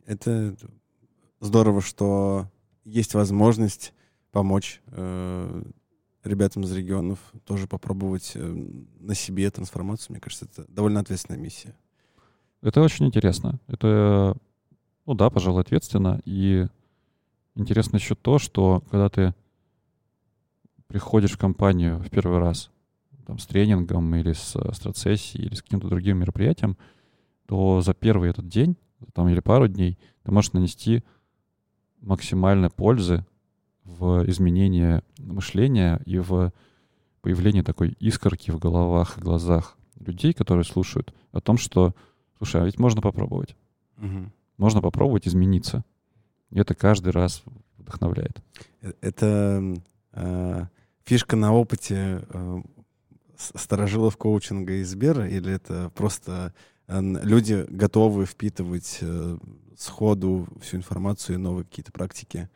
[0.04, 0.56] Это
[1.40, 2.48] здорово, что
[2.84, 3.92] есть возможность
[4.30, 5.62] помочь э,
[6.22, 8.66] ребятам из регионов тоже попробовать э,
[9.00, 10.12] на себе трансформацию.
[10.12, 11.74] Мне кажется, это довольно ответственная миссия.
[12.62, 13.58] Это очень интересно.
[13.66, 14.36] Это,
[15.06, 16.20] ну да, пожалуй, ответственно.
[16.24, 16.66] И
[17.54, 19.34] интересно еще то, что когда ты
[20.88, 22.70] приходишь в компанию в первый раз
[23.26, 26.76] там, с тренингом или с страцессией или с каким-то другим мероприятием,
[27.46, 28.76] то за первый этот день
[29.12, 31.02] там, или пару дней ты можешь нанести
[32.00, 33.24] максимально пользы
[33.84, 36.52] в изменение мышления и в
[37.20, 41.94] появление такой искорки в головах и глазах людей, которые слушают, о том, что,
[42.38, 43.56] слушай, а ведь можно попробовать.
[43.96, 44.32] Мгм.
[44.58, 45.84] Можно попробовать измениться.
[46.50, 47.42] И это каждый раз
[47.78, 48.42] вдохновляет.
[48.82, 49.74] Э- Это
[50.12, 50.66] э,
[51.04, 52.62] фишка на опыте э,
[53.36, 56.54] с- старожилов коучинга из Сбера, или это просто
[56.88, 59.38] э, люди готовы впитывать э,
[59.76, 62.48] сходу всю информацию и новые какие-то практики?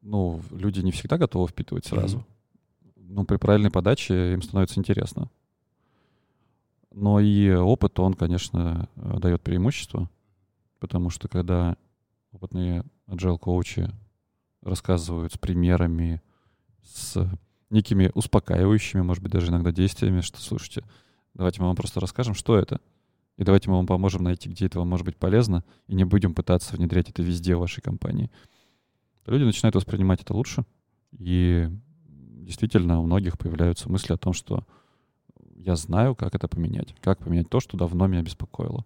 [0.00, 2.18] Ну, люди не всегда готовы впитывать сразу.
[2.18, 2.26] Мгм.
[2.96, 5.30] Но при правильной подаче им становится интересно.
[6.90, 10.08] Но и опыт, он, конечно, дает преимущество,
[10.78, 11.76] потому что когда
[12.32, 13.90] опытные agile коучи
[14.62, 16.22] рассказывают с примерами,
[16.82, 17.28] с
[17.70, 20.84] некими успокаивающими, может быть, даже иногда действиями, что, слушайте,
[21.34, 22.80] давайте мы вам просто расскажем, что это,
[23.36, 26.34] и давайте мы вам поможем найти, где это вам может быть полезно, и не будем
[26.34, 28.30] пытаться внедрять это везде в вашей компании.
[29.26, 30.64] Люди начинают воспринимать это лучше,
[31.12, 31.68] и
[32.06, 34.64] действительно у многих появляются мысли о том, что
[35.56, 38.84] я знаю, как это поменять, как поменять то, что давно меня беспокоило.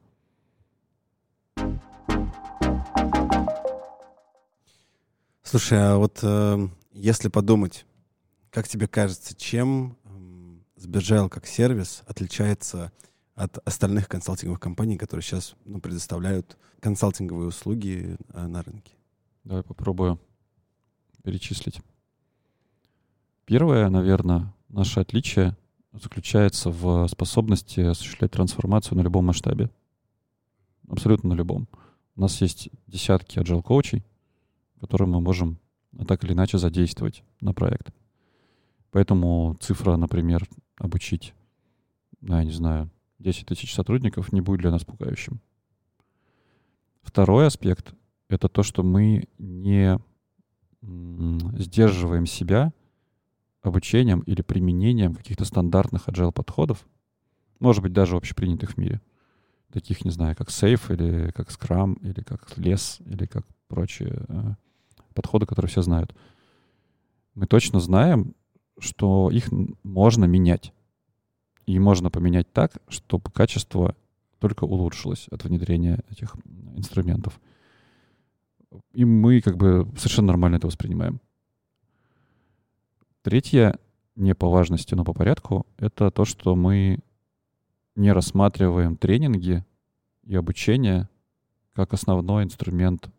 [5.50, 7.86] Слушай, а вот э, если подумать,
[8.50, 12.92] как тебе кажется, чем м, Сберджайл как сервис отличается
[13.34, 18.92] от остальных консалтинговых компаний, которые сейчас ну, предоставляют консалтинговые услуги э, на рынке?
[19.44, 20.20] Давай попробую
[21.24, 21.80] перечислить.
[23.46, 25.56] Первое, наверное, наше отличие
[25.94, 29.70] заключается в способности осуществлять трансформацию на любом масштабе.
[30.90, 31.68] Абсолютно на любом.
[32.18, 34.04] У нас есть десятки agile коучей,
[34.80, 35.60] которые мы можем
[36.08, 37.94] так или иначе задействовать на проект.
[38.90, 41.32] Поэтому цифра, например, обучить,
[42.20, 45.40] ну, я не знаю, 10 тысяч сотрудников не будет для нас пугающим.
[47.02, 47.94] Второй аспект—
[48.28, 50.00] это то, что мы не
[50.82, 52.72] сдерживаем себя
[53.62, 56.84] обучением или применением каких-то стандартных agile подходов,
[57.60, 59.00] может быть, даже общепринятых в мире.
[59.72, 64.54] Таких, не знаю, как Safe, или как Scrum, или как Less, или как прочие э,
[65.14, 66.14] подходы, которые все знают.
[67.34, 68.34] Мы точно знаем,
[68.78, 69.48] что их
[69.82, 70.72] можно менять.
[71.66, 73.94] И можно поменять так, чтобы качество
[74.38, 76.34] только улучшилось от внедрения этих
[76.76, 77.38] инструментов.
[78.92, 81.20] И мы как бы совершенно нормально это воспринимаем.
[83.22, 83.78] Третье,
[84.16, 87.00] не по важности, но по порядку, это то, что мы
[87.98, 89.64] не рассматриваем тренинги
[90.22, 91.08] и обучение
[91.72, 93.10] как основной инструмент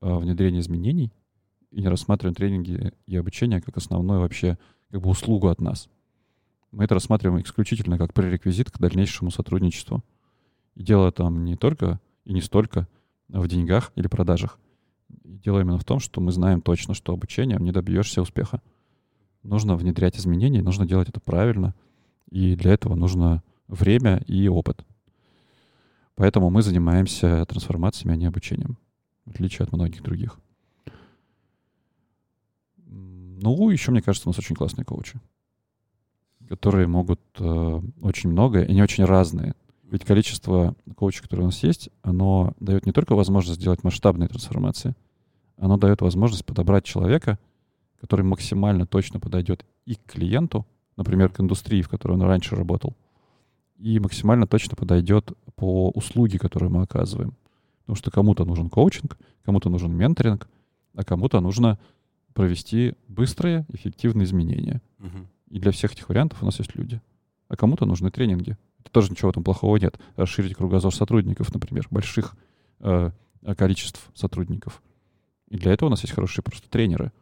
[0.00, 1.12] э, внедрения изменений,
[1.70, 4.58] и не рассматриваем тренинги и обучение как основную вообще
[4.90, 5.88] как бы услугу от нас.
[6.70, 10.02] Мы это рассматриваем исключительно как пререквизит к дальнейшему сотрудничеству.
[10.74, 12.88] И дело там не только и не столько
[13.28, 14.58] в деньгах или продажах.
[15.08, 18.62] Дело именно в том, что мы знаем точно, что обучением не добьешься успеха.
[19.42, 21.74] Нужно внедрять изменения, нужно делать это правильно,
[22.30, 24.84] и для этого нужно время и опыт.
[26.16, 28.78] Поэтому мы занимаемся трансформациями, а не обучением,
[29.24, 30.38] в отличие от многих других.
[32.86, 35.20] Ну, еще, мне кажется, у нас очень классные коучи,
[36.48, 39.54] которые могут э, очень многое, и они очень разные.
[39.82, 44.94] Ведь количество коучей, которые у нас есть, оно дает не только возможность сделать масштабные трансформации,
[45.56, 47.38] оно дает возможность подобрать человека,
[48.00, 52.96] который максимально точно подойдет и к клиенту, например, к индустрии, в которой он раньше работал,
[53.76, 57.34] и максимально точно подойдет по услуге, которую мы оказываем.
[57.80, 60.48] Потому что кому-то нужен коучинг, кому-то нужен менторинг,
[60.94, 61.78] а кому-то нужно
[62.32, 64.80] провести быстрые, эффективные изменения.
[64.98, 65.28] Мгм.
[65.50, 67.00] И для всех этих вариантов у нас есть люди.
[67.48, 68.56] А кому-то нужны тренинги.
[68.80, 69.98] Это тоже ничего этом плохого нет.
[70.16, 72.36] Расширить кругозор сотрудников, например, больших
[72.80, 73.10] э,
[73.56, 74.82] количеств сотрудников.
[75.48, 77.12] И для этого у нас есть хорошие просто тренеры.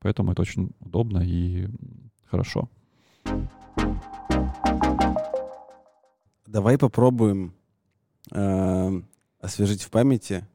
[0.00, 1.68] Поэтому это очень удобно и
[2.30, 2.68] хорошо.
[6.46, 7.54] Давай попробуем
[8.32, 9.02] э,
[9.40, 10.46] освежить в памяти,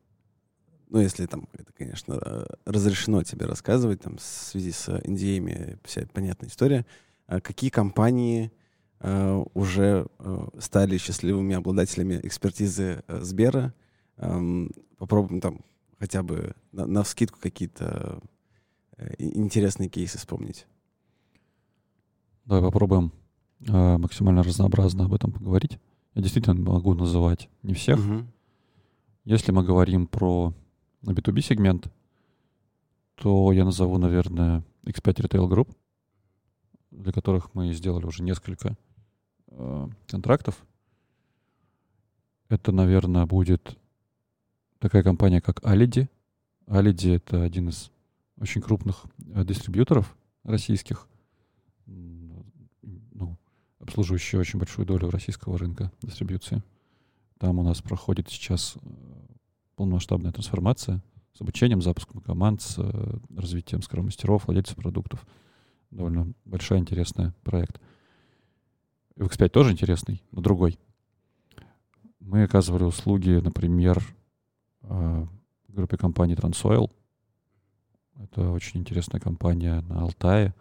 [0.89, 6.05] ну, если там это, конечно, э, разрешено тебе рассказывать, там, в связи с NDA, вся
[6.13, 6.85] понятная история,
[7.27, 8.51] а какие компании
[8.99, 13.73] э, уже э, стали счастливыми обладателями экспертизы э, Сбера.
[14.17, 15.61] Эм, попробуем там
[15.97, 18.21] хотя бы на, на вскидку какие-то
[18.97, 20.67] э, интересные кейсы вспомнить.
[22.45, 23.11] Давай попробуем
[23.67, 25.79] э, максимально разнообразно об этом поговорить.
[26.13, 27.99] Я действительно могу называть не всех.
[27.99, 28.27] Мгм.
[29.23, 30.53] Если мы говорим про
[31.01, 31.91] B2B сегмент,
[33.15, 35.75] то я назову, наверное, X5 Retail Group,
[36.91, 38.77] для которых мы сделали уже несколько
[39.47, 40.63] э, контрактов.
[42.49, 43.75] Это, наверное, будет
[44.77, 46.07] такая компания, как Alidi.
[46.67, 47.91] Alidi— это один из
[48.39, 51.07] очень крупных э, дистрибьюторов российских,
[53.85, 56.63] обслуживающие очень большую долю российского рынка дистрибьюции.
[57.37, 58.79] Там у нас проходит сейчас э,
[59.75, 65.25] полномасштабная трансформация с обучением, запуском команд, с э, развитием скромастеров, владельцев продуктов.
[65.91, 67.79] Довольно большой интересный проект.
[69.15, 70.79] И в X5 тоже интересный, но другой.
[72.19, 74.03] Мы оказывали услуги, например,
[74.81, 75.27] э,
[75.67, 76.89] группе компании Transoil.
[78.17, 80.55] Это очень интересная компания на Алтае,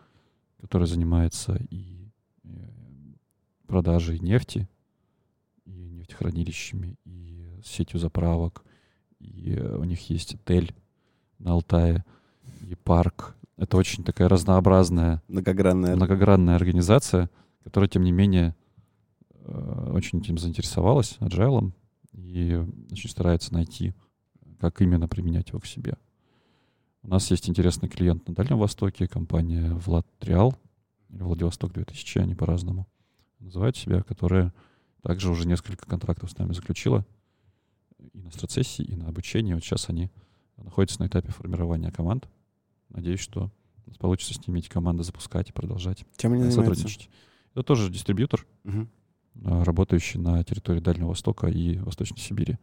[0.60, 1.93] которая занимается и
[3.74, 4.68] продажей нефти,
[5.64, 8.62] и нефтехранилищами, и сетью заправок,
[9.18, 10.72] и у них есть отель
[11.40, 12.04] на Алтае,
[12.60, 13.34] и парк.
[13.56, 17.30] Это очень такая разнообразная, многогранная, многогранная организация,
[17.64, 18.54] которая, тем не менее,
[19.30, 21.72] э, очень этим заинтересовалась, agile,
[22.12, 23.92] и очень старается найти
[24.60, 25.96] как именно применять его к себе.
[27.02, 30.54] У нас есть интересный клиент на Дальнем Востоке, компания Влад Триал,
[31.08, 32.86] или Владивосток 2000, они по-разному
[33.44, 34.52] называют себя, которая
[35.02, 37.06] также уже несколько контрактов с нами заключила
[38.12, 39.54] и на страцессии, и на обучении.
[39.54, 40.10] Вот сейчас они
[40.56, 42.28] находятся на этапе формирования команд.
[42.88, 43.50] Надеюсь, что
[43.86, 47.10] у нас получится с ними эти команды запускать и продолжать Чем они сотрудничать.
[47.52, 48.88] Это тоже дистрибьютор, угу.
[49.34, 52.58] работающий на территории Дальнего Востока и Восточной Сибири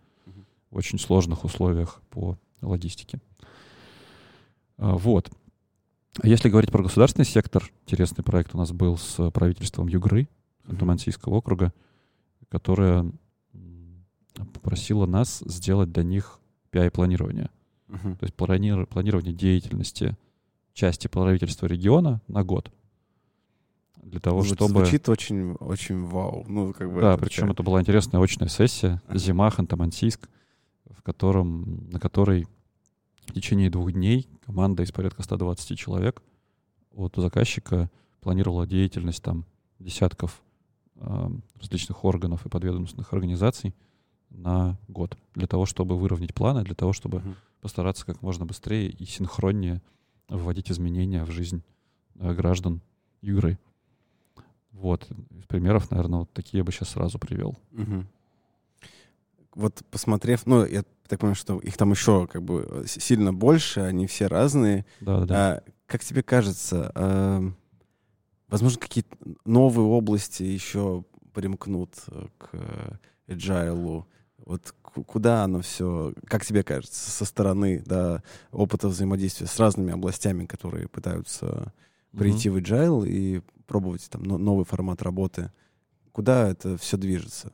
[0.70, 3.20] в очень сложных условиях по логистике.
[4.78, 5.30] А, вот.
[6.24, 10.28] Если говорить про государственный сектор, интересный проект у нас был с правительством Югры,
[10.68, 11.74] Ханты-Мансийского округа,
[12.50, 13.12] которая
[14.54, 16.40] попросила нас сделать для них
[16.72, 17.50] PI-планирование.
[17.88, 18.16] Uh-huh.
[18.16, 20.18] То есть плани- планирование деятельности
[20.74, 22.72] части правительства региона на год.
[24.02, 24.80] Для того, Звуч- чтобы...
[24.80, 26.46] Звучит очень, очень вау.
[26.48, 29.02] Ну, как бы Да, это причем такая- это была интересная очная сессия.
[29.14, 30.28] Зима, Ханты-Мансийск,
[30.90, 32.48] в котором, на которой
[33.26, 36.24] в течение двух дней команда из порядка 120 человек
[36.94, 37.90] от заказчика
[38.22, 39.46] планировала деятельность там
[39.80, 40.42] десятков
[41.60, 43.74] различных органов и подведомственных организаций
[44.30, 47.36] на год для того, чтобы выровнять планы, для того, чтобы Мгм.
[47.62, 49.82] постараться как можно быстрее и синхроннее
[50.30, 51.64] вводить изменения в жизнь
[52.20, 52.82] э, граждан
[53.22, 53.58] Югры.
[54.72, 55.08] Вот.
[55.38, 57.58] Из примеров, наверное, вот такие я бы сейчас сразу привел.
[57.72, 58.08] Мгм.
[59.54, 63.82] Вот посмотрев, ну, я так понимаю, что их там еще как бы с- сильно больше,
[63.82, 64.86] они все разные.
[65.02, 65.36] Да, да.
[65.58, 67.58] А, как тебе кажется, эм,
[68.52, 72.92] возможно, какие-то новые области еще примкнут э, к э,
[73.28, 74.06] agile?
[74.46, 78.22] Вот ку- куда оно все, как тебе кажется, со стороны да,
[78.52, 81.74] опыта взаимодействия с разными областями, которые пытаются
[82.16, 85.52] прийти в agile и пробовать там но- новый формат работы?
[86.12, 87.54] Куда это все движется?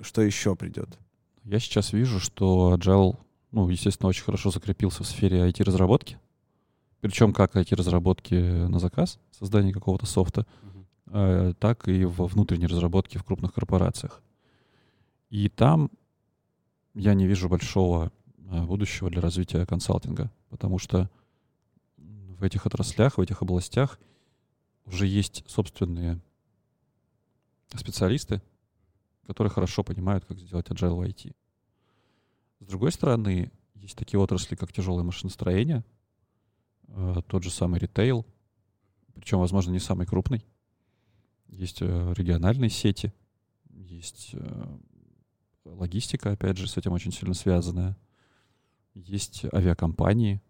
[0.00, 0.98] Что еще придет?
[1.44, 3.16] Я сейчас вижу, что Agile,
[3.50, 6.18] ну, естественно, очень хорошо закрепился в сфере IT-разработки.
[7.04, 10.46] Причем как IT-разработки на заказ, создание какого-то софта,
[11.08, 14.22] э, так и во внутренней разработке в крупных корпорациях.
[15.28, 15.90] И там
[16.94, 21.10] я не вижу большого э, будущего для развития консалтинга, потому что
[21.98, 24.00] в этих отраслях, в этих областях
[24.86, 26.22] уже есть собственные
[27.76, 28.40] специалисты,
[29.26, 31.34] которые хорошо понимают, как сделать agile в IT.
[32.60, 35.84] С другой стороны, есть такие отрасли, как тяжелое машиностроение,
[37.28, 38.26] тот же самый ритейл,
[39.14, 40.44] причем, возможно, не самый крупный.
[41.48, 43.12] Есть э, региональные сети,
[43.70, 44.78] есть э,
[45.64, 47.96] логистика, опять же, с этим очень сильно связанная.
[48.94, 50.42] Есть авиакомпании,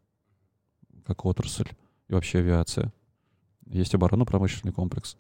[1.05, 1.69] как отрасль,
[2.09, 2.93] и вообще авиация.
[3.67, 5.17] Есть оборонно-промышленный комплекс,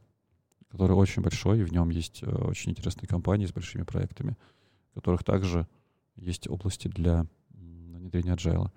[0.70, 4.36] который очень большой, и в нем есть э, очень интересные компании с большими проектами,
[4.90, 5.66] в которых также
[6.16, 8.70] есть области для внедрения agile.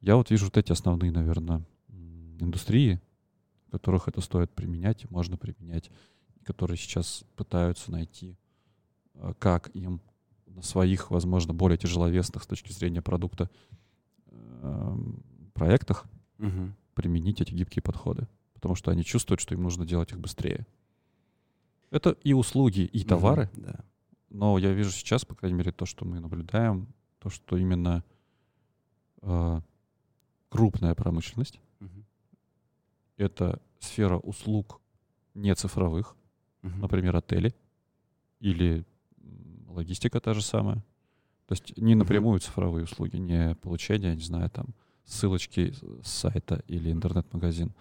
[0.00, 1.62] Я вот вижу вот эти основные, наверное,
[2.38, 3.00] индустрии,
[3.68, 5.90] в которых это стоит применять и можно применять,
[6.44, 8.36] которые сейчас пытаются найти,
[9.14, 10.00] э, как им
[10.46, 13.50] на своих, возможно, более тяжеловесных с точки зрения продукта
[14.26, 15.22] эм,
[15.54, 16.06] проектах
[16.38, 16.74] Мгм.
[16.94, 20.66] применить эти гибкие подходы, потому что они чувствуют, что им нужно делать их быстрее.
[21.90, 23.84] Это и услуги, и товары, Да.
[24.30, 26.88] но я вижу сейчас, по крайней мере, то, что мы наблюдаем,
[27.18, 28.02] то, что именно
[29.22, 29.60] э,
[30.50, 32.04] крупная промышленность Мгм.—
[33.16, 34.80] это сфера услуг
[35.34, 36.14] не цифровых,
[36.62, 36.80] Мгм.
[36.80, 37.54] например, отели
[38.40, 38.84] или
[39.68, 40.84] логистика та же самая.
[41.46, 44.66] То есть не напрямую цифровые услуги, не получение, не знаю, там,
[45.04, 45.72] ссылочки
[46.02, 47.72] с сайта или интернет-магазин,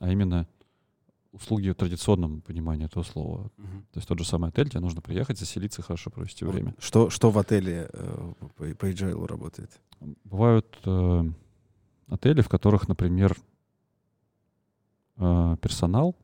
[0.00, 0.46] а именно
[1.32, 3.50] услуги в традиционном понимании этого слова.
[3.58, 3.82] Мгм.
[3.92, 6.74] То есть тот же самый отель, тебе нужно приехать, заселиться хорошо провести время.
[6.78, 9.70] Что, что в отеле э, по, по agile работает?
[10.24, 11.24] Бывают э,
[12.08, 13.36] отели, в которых, например,
[15.16, 16.16] э, персонал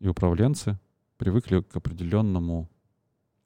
[0.00, 0.78] и управленцы
[1.16, 2.68] привыкли к определенному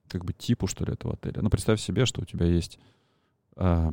[0.07, 1.41] как бы типу, что ли, этого отеля.
[1.41, 2.79] Ну, представь себе, что у тебя есть
[3.55, 3.91] э,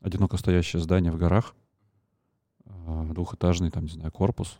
[0.00, 1.54] одиноко стоящее здание в горах,
[2.64, 4.56] э, двухэтажный, там, не знаю, корпус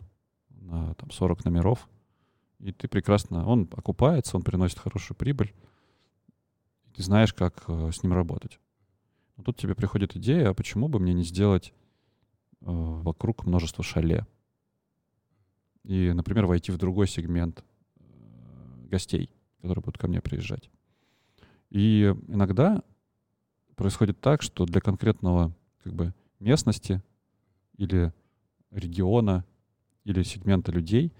[0.49, 1.89] на там, 40 номеров,
[2.59, 5.53] и ты прекрасно, он окупается, он приносит хорошую прибыль,
[6.95, 8.59] ты знаешь, как э, с ним работать.
[9.35, 11.73] Но тут тебе приходит идея, а почему бы мне не сделать
[12.63, 14.25] вокруг множество шале?
[15.83, 17.63] И, например, войти в другой сегмент
[17.97, 19.29] э, гостей,
[19.61, 20.69] которые будут ко мне приезжать.
[21.69, 22.83] И иногда
[23.75, 25.53] происходит так, что для конкретного
[25.83, 27.01] как бы, местности
[27.77, 28.13] или
[28.71, 29.45] региона
[30.03, 31.13] или сегмента людей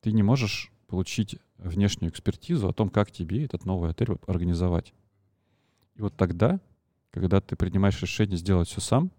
[0.00, 4.92] ты не можешь получить внешнюю экспертизу о том, как тебе этот новый отель организовать.
[5.94, 6.60] И вот тогда,
[7.10, 9.10] когда ты принимаешь решение сделать все сам,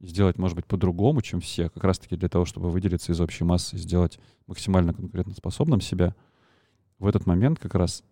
[0.00, 3.76] сделать, может быть, по-другому, чем все, как раз-таки для того, чтобы выделиться из общей массы
[3.76, 6.14] и сделать максимально конкурентоспособным себя,
[6.98, 8.04] в этот момент как раз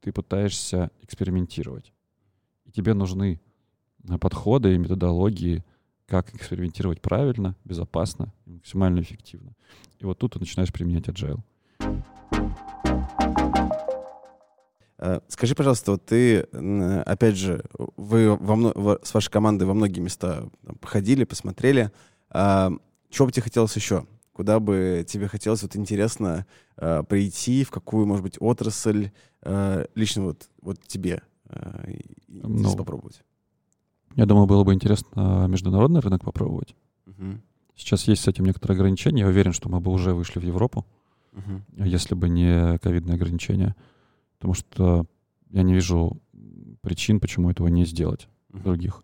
[0.00, 1.92] ты пытаешься экспериментировать.
[2.64, 3.40] И тебе нужны
[4.08, 5.64] э, подходы и методологии,
[6.06, 9.52] как экспериментировать правильно, безопасно максимально эффективно.
[9.98, 11.40] И вот тут ты начинаешь применять agile.
[14.98, 16.40] Э, скажи, пожалуйста, вот ты,
[17.06, 17.64] опять же,
[17.96, 20.48] вы во, с вашей командой во многие места
[20.80, 21.90] походили, посмотрели.
[22.30, 22.72] А,
[23.10, 24.06] чего бы тебе хотелось еще?
[24.32, 26.46] Куда бы тебе хотелось, вот интересно,
[26.76, 29.10] э, прийти, в какую, может быть, отрасль,
[29.42, 33.22] э, лично вот, вот тебе э, ну, попробовать?
[34.14, 36.76] Я думаю, было бы интересно международный рынок попробовать.
[37.06, 37.40] Угу.
[37.74, 39.22] Сейчас есть с этим некоторые ограничения.
[39.22, 40.86] Я уверен, что мы бы уже вышли в Европу,
[41.32, 41.84] угу.
[41.84, 43.74] если бы не ковидные ограничения.
[44.38, 45.06] Потому что
[45.50, 46.20] я не вижу
[46.80, 49.02] причин, почему этого не сделать других.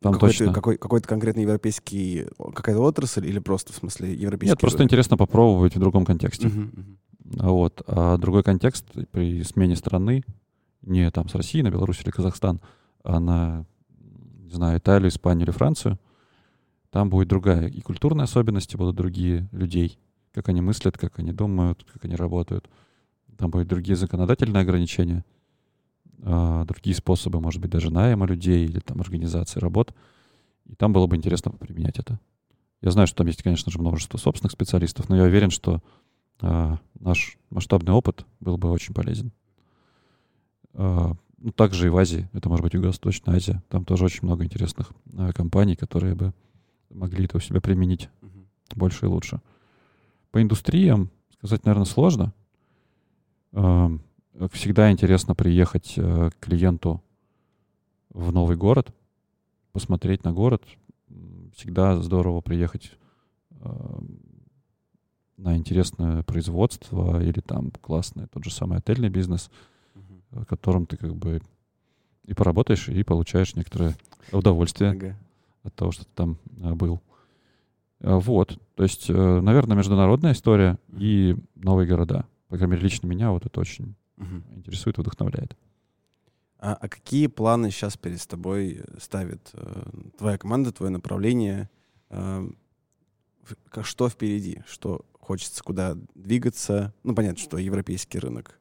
[0.00, 0.52] Там какой-то, точно...
[0.52, 4.52] какой, какой-то конкретный европейский, какая-то отрасль или просто в смысле европейский?
[4.52, 6.48] Нет, просто интересно попробовать в другом контексте.
[6.48, 6.96] Uh-huh, uh-huh.
[7.50, 7.82] Вот.
[7.86, 10.24] А другой контекст при смене страны,
[10.82, 12.60] не там с России на Беларусь или Казахстан,
[13.04, 13.64] а на,
[14.42, 15.98] не знаю, Италию, Испанию или Францию,
[16.90, 17.68] там будет другая.
[17.68, 19.98] И культурные особенности будут другие людей.
[20.32, 22.68] Как они мыслят, как они думают, как они работают.
[23.36, 25.24] Там будут другие законодательные ограничения—
[26.24, 29.92] а, другие способы, может быть, даже найма людей или там организации работ.
[30.66, 32.20] И там было бы интересно применять это.
[32.80, 35.80] Я знаю, что там есть, конечно же, множество собственных специалистов, но я уверен, что
[36.40, 39.32] э, наш масштабный опыт был бы очень полезен.
[40.74, 44.44] Э, ну, также и в Азии, это может быть Юго-Восточная Азия, там тоже очень много
[44.44, 46.32] интересных э, компаний, которые бы
[46.90, 48.76] могли это у себя применить uh-huh.
[48.76, 49.40] больше и лучше.
[50.30, 52.32] По индустриям сказать, наверное, сложно.
[53.52, 53.88] Э,
[54.52, 57.02] всегда интересно приехать э, клиенту
[58.10, 58.92] в новый город,
[59.72, 60.62] посмотреть на город.
[61.54, 62.92] Всегда здорово приехать
[63.60, 63.98] э,
[65.36, 69.50] на интересное производство или там классный тот же самый отельный бизнес,
[69.94, 70.42] uh-huh.
[70.42, 71.42] в котором ты как бы
[72.24, 73.96] и поработаешь, и получаешь некоторое
[74.30, 75.18] удовольствие ага.
[75.64, 77.00] от того, что ты там э, был.
[78.00, 82.26] Вот, то есть, наверное, международная история и новые города.
[82.52, 84.42] По крайней мере, лично меня вот это очень угу.
[84.50, 85.56] интересует, вдохновляет.
[86.58, 91.70] А, а какие планы сейчас перед тобой ставит э, твоя команда, твое направление?
[92.10, 92.46] Э,
[93.80, 94.62] что впереди?
[94.66, 96.92] Что хочется куда двигаться?
[97.04, 98.60] Ну, понятно, что европейский рынок,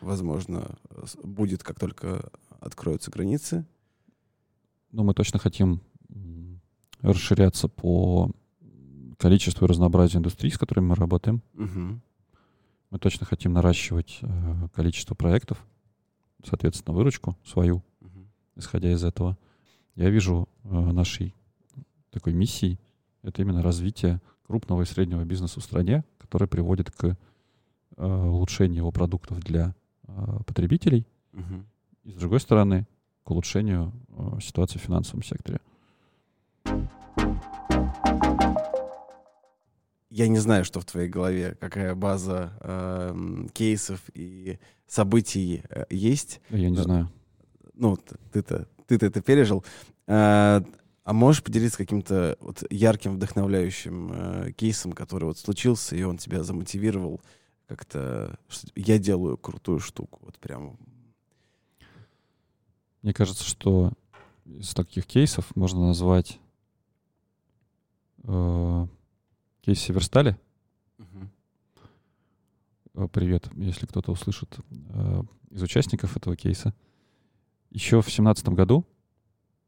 [0.00, 0.76] возможно,
[1.22, 2.28] будет, как только
[2.58, 3.64] откроются границы.
[4.90, 5.80] Ну, мы точно хотим
[7.02, 8.32] расширяться по
[9.16, 11.40] количеству и разнообразию индустрий, с которыми мы работаем.
[11.54, 12.00] Угу.
[12.90, 15.64] Мы точно хотим наращивать э, количество проектов,
[16.44, 17.82] соответственно, выручку свою,
[18.56, 19.38] исходя из этого.
[19.94, 21.34] Я вижу э, нашей
[22.10, 22.78] такой миссией
[23.22, 27.16] это именно развитие крупного и среднего бизнеса в стране, который приводит к э,
[27.96, 29.74] улучшению его продуктов для
[30.06, 31.64] э, потребителей, uh-huh.
[32.04, 32.86] и с другой стороны,
[33.22, 35.60] к улучшению э, ситуации в финансовом секторе.
[40.10, 46.40] Я не знаю, что в твоей голове, какая база э, кейсов и событий э, есть.
[46.50, 47.10] Я не знаю.
[47.74, 47.96] Ну,
[48.32, 49.64] ты-то ты-то это пережил.
[50.08, 50.60] Э,
[51.04, 56.42] а можешь поделиться каким-то вот ярким, вдохновляющим э, кейсом, который вот случился, и он тебя
[56.42, 57.20] замотивировал
[57.66, 58.36] как-то,
[58.74, 60.76] я делаю крутую штуку, вот прям.
[63.02, 63.92] Мне кажется, что
[64.44, 66.40] из таких кейсов можно назвать
[68.24, 68.86] э,
[69.62, 70.36] Кейс Северстали.
[70.98, 73.08] Угу.
[73.08, 76.74] Привет, если кто-то услышит э, из участников этого кейса.
[77.70, 78.86] Еще в 2017 году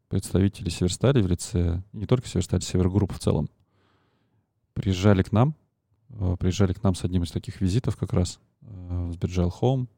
[0.09, 3.51] представители Северстали в лице, не только Северстали, Севергрупп в целом,
[4.73, 5.55] приезжали к нам,
[6.09, 9.89] э, приезжали к нам с одним из таких визитов как раз э, в Сберджайл Home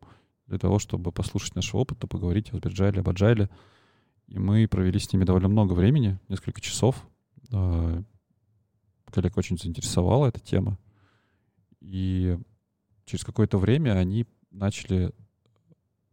[0.49, 3.49] для того, чтобы послушать наш опыт, поговорить о Сберджайле, об Agile.
[4.26, 7.07] И мы провели с ними довольно много времени, несколько часов.
[7.53, 8.03] Э,
[9.15, 10.77] коллег очень заинтересовала эта тема.
[11.81, 12.37] И
[13.05, 15.12] через какое-то время они начали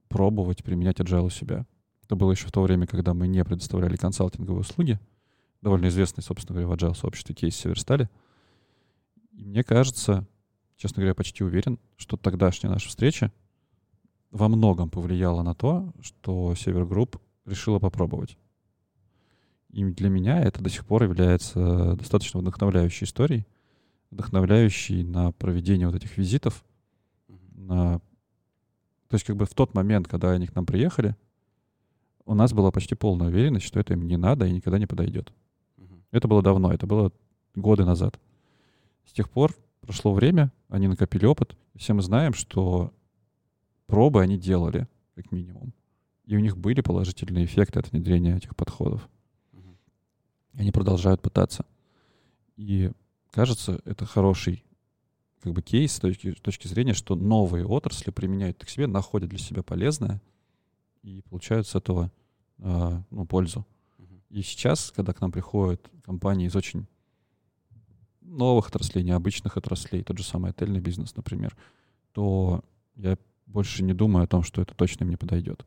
[0.08, 1.66] пробовать применять agile у себя.
[2.04, 5.00] Это было еще в то время, когда мы не предоставляли консалтинговые услуги.
[5.62, 8.10] Довольно известный, собственно говоря, в agile сообществе кейс Северстали.
[9.32, 10.28] И мне кажется,
[10.78, 13.32] честно говоря, почти уверен, что тогдашняя наша встреча
[14.30, 18.38] во многом повлияла на то, что Север Групп решила попробовать.
[19.72, 23.48] И для меня это до сих пор является достаточно вдохновляющей историей,
[24.10, 26.66] вдохновляющей на проведение вот этих визитов,
[27.56, 28.00] на...
[29.08, 31.16] То есть как бы в тот момент, когда они к нам приехали,
[32.26, 35.34] у нас была почти полная уверенность, что это им не надо и никогда не подойдет.
[36.12, 37.12] Это было давно, это было
[37.56, 38.20] годы назад.
[39.06, 41.56] С тех пор прошло время, они накопили опыт.
[41.76, 42.94] Все мы знаем, что
[43.88, 45.74] пробы они делали, как минимум.
[46.26, 49.08] И у них были положительные эффекты от внедрения этих подходов.
[50.54, 51.66] Они продолжают пытаться.
[52.58, 52.92] И
[53.32, 54.64] кажется, это хороший
[55.42, 59.30] как бы кейс с точки, с точки зрения, что новые отрасли применяют к себе, находят
[59.30, 60.22] для себя полезное
[61.02, 62.12] и получают с этого
[62.60, 63.66] э, ну, пользу.
[64.30, 66.88] И сейчас, когда к нам приходят компании из очень
[68.22, 71.58] новых отраслей, необычных отраслей, тот же самый отельный бизнес, например,
[72.14, 72.64] то
[72.96, 75.66] я больше не думаю о том, что это точно мне подойдет.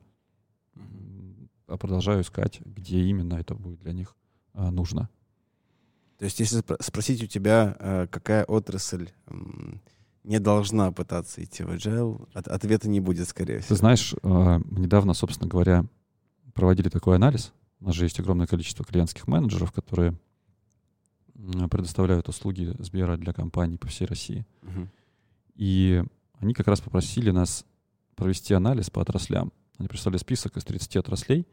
[1.66, 4.14] А продолжаю искать, где именно это будет для них
[4.54, 5.08] нужно.
[6.18, 9.10] То есть, если спросить у тебя, э, какая отрасль
[10.22, 13.74] не должна пытаться идти в agile, ответа не будет, скорее всего.
[13.74, 15.84] Ты знаешь, э, недавно, собственно говоря,
[16.54, 17.52] проводили такой анализ.
[17.80, 20.16] У нас же есть огромное количество клиентских менеджеров, которые
[21.70, 24.46] предоставляют услуги Сбера для компаний по всей России.
[24.62, 24.88] Угу.
[25.56, 26.04] И
[26.38, 27.66] они как раз попросили нас
[28.14, 29.52] провести анализ по отраслям.
[29.78, 31.46] Они прислали список из 30 отраслей,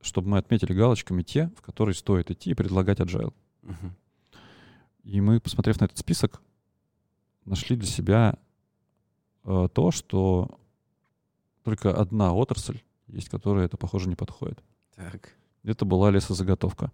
[0.00, 3.32] чтобы мы отметили галочками те, в которые стоит идти и предлагать agile.
[3.62, 3.92] Угу.
[5.04, 6.42] И мы, посмотрев на этот список,
[7.44, 8.38] нашли для себя
[9.44, 10.58] э, то, что
[11.62, 14.62] только одна отрасль есть, которая это, похоже, не подходит.
[14.94, 15.34] Так.
[15.62, 16.92] Это была лесозаготовка.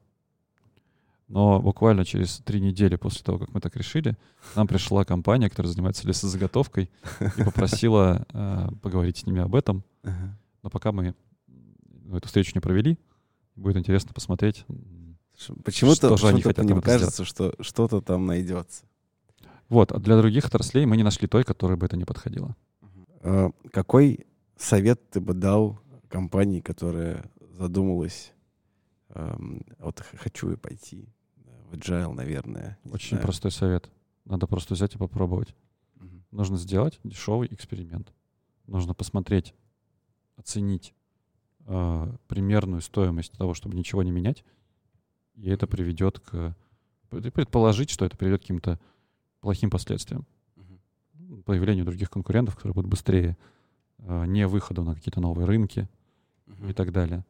[1.29, 4.17] Но буквально через три недели после того, как мы так решили,
[4.55, 6.91] нам пришла компания, которая занимается лесозаготовкой,
[7.39, 9.83] и попросила э, поговорить с ними об этом.
[10.63, 11.15] Но пока мы
[12.17, 12.99] эту встречу не провели,
[13.57, 14.65] будет интересно посмотреть,
[15.65, 18.85] Почему-то, почему-то мне кажется, что что-то там найдется.
[19.69, 22.55] Вот, а для других отраслей мы не нашли той, которая бы это не подходила.
[23.23, 28.33] А, какой совет ты бы дал компании, которая задумалась,
[29.09, 31.09] вот хочу и пойти
[31.71, 32.79] в agile, наверное?
[32.91, 33.25] Очень знаю.
[33.25, 33.91] простой совет.
[34.25, 35.55] Надо просто взять и попробовать.
[35.97, 36.23] Угу.
[36.31, 38.13] Нужно сделать дешевый эксперимент.
[38.67, 39.55] Нужно посмотреть,
[40.37, 40.95] оценить
[41.67, 44.45] э, примерную стоимость того, чтобы ничего не менять,
[45.35, 46.55] и это приведет к...
[47.11, 48.81] Предположить, что это приведет к каким-то
[49.41, 50.27] плохим последствиям.
[50.57, 51.43] Uh-huh.
[51.43, 53.37] Появлению других конкурентов, которые будут быстрее,
[53.99, 55.89] а, не выходу на какие-то новые рынки
[56.47, 56.71] uh-huh.
[56.71, 57.27] и так далее.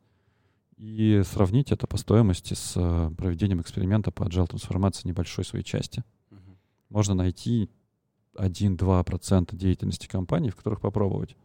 [0.77, 6.05] И сравнить это по стоимости с а, проведением эксперимента по agile трансформации небольшой своей части.
[6.31, 6.57] Uh-huh.
[6.89, 7.69] Можно найти
[8.37, 11.37] 1-2% деятельности компании, в которых попробовать.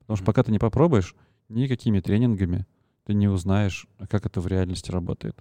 [0.00, 1.14] Потому что пока ты не попробуешь,
[1.50, 2.66] никакими тренингами
[3.04, 5.36] ты не узнаешь, как это в реальности работает.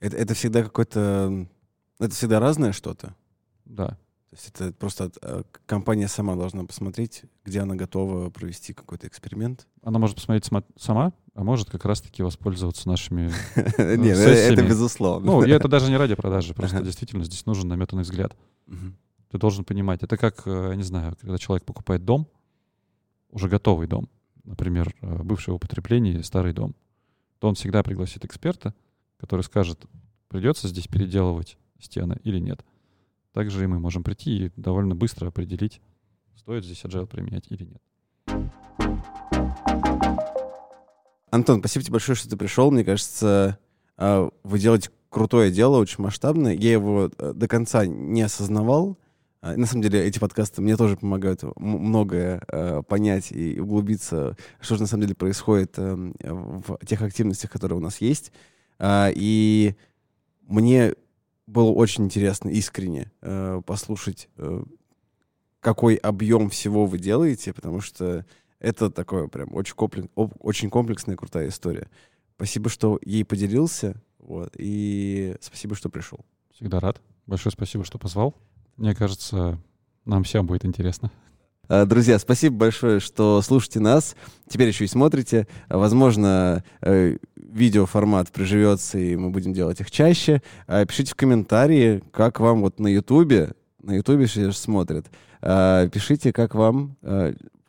[0.00, 1.46] Это, это всегда какой-то...
[1.98, 3.14] Это всегда разное что-то?
[3.64, 3.96] Да.
[4.32, 9.66] То есть это просто э, компания сама должна посмотреть, где она готова провести какой-то эксперимент?
[9.82, 15.32] Она может посмотреть сама, а может как раз-таки воспользоваться нашими э, Нет, ну, это безусловно.
[15.32, 18.34] Ну, и это даже не ради продажи, просто действительно здесь нужен наметанный взгляд.
[19.30, 22.26] Ты должен понимать, это как, э, не знаю, когда человек покупает дом,
[23.30, 24.08] уже готовый дом,
[24.44, 26.74] например, бывшее употребление, старый дом,
[27.38, 28.74] то он всегда пригласит эксперта,
[29.16, 29.84] который скажет,
[30.28, 32.64] придется здесь переделывать стены или нет.
[33.32, 35.80] Также и мы можем прийти и довольно быстро определить,
[36.36, 37.82] стоит здесь agile применять или нет.
[41.30, 42.70] Антон, спасибо тебе большое, что ты пришел.
[42.70, 43.58] Мне кажется,
[43.96, 46.54] а, вы делаете крутое дело, очень масштабное.
[46.54, 48.98] Я его э, до конца не осознавал.
[49.42, 54.76] А, на самом деле эти подкасты мне тоже помогают многое э, понять и углубиться, что
[54.76, 58.32] же на самом деле происходит эм, в тех активностях, которые у нас есть.
[58.78, 59.74] А, и
[60.42, 60.94] мне
[61.48, 64.62] было очень интересно, искренне э, послушать, э,
[65.58, 68.24] какой объем всего вы делаете, потому что
[68.60, 71.88] это такое прям очень, комплекс, очень комплексная, крутая история.
[72.36, 76.24] Спасибо, что ей поделился, вот, и спасибо, что пришел.
[76.54, 77.00] Всегда рад.
[77.26, 78.36] Большое спасибо, что позвал.
[78.76, 79.58] Мне кажется,
[80.04, 81.10] нам всем будет интересно.
[81.68, 84.16] А, друзья, спасибо большое, что слушаете нас.
[84.48, 85.46] Теперь еще и смотрите.
[85.68, 90.42] Возможно, э, видеоформат приживется, и мы будем делать их чаще.
[90.66, 93.52] А, пишите в комментарии, как вам вот на Ютубе,
[93.82, 95.06] на Ютубе все смотрят.
[95.40, 96.96] Пишите, как вам,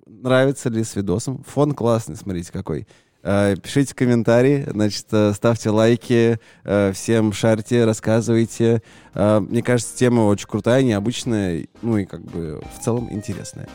[0.05, 1.43] нравится ли с видосом.
[1.43, 2.87] Фон классный, смотрите какой.
[3.23, 8.81] Э, пишите комментарии, значит, э, ставьте лайки, э, всем шарьте, рассказывайте.
[9.15, 13.69] Мне кажется, тема очень крутая, необычная, ну и как бы в целом интересная.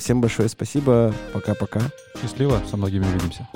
[0.00, 1.14] Всем большое спасибо.
[1.32, 1.82] Пока-пока.
[2.20, 3.48] Счастливо, со многими увидимся.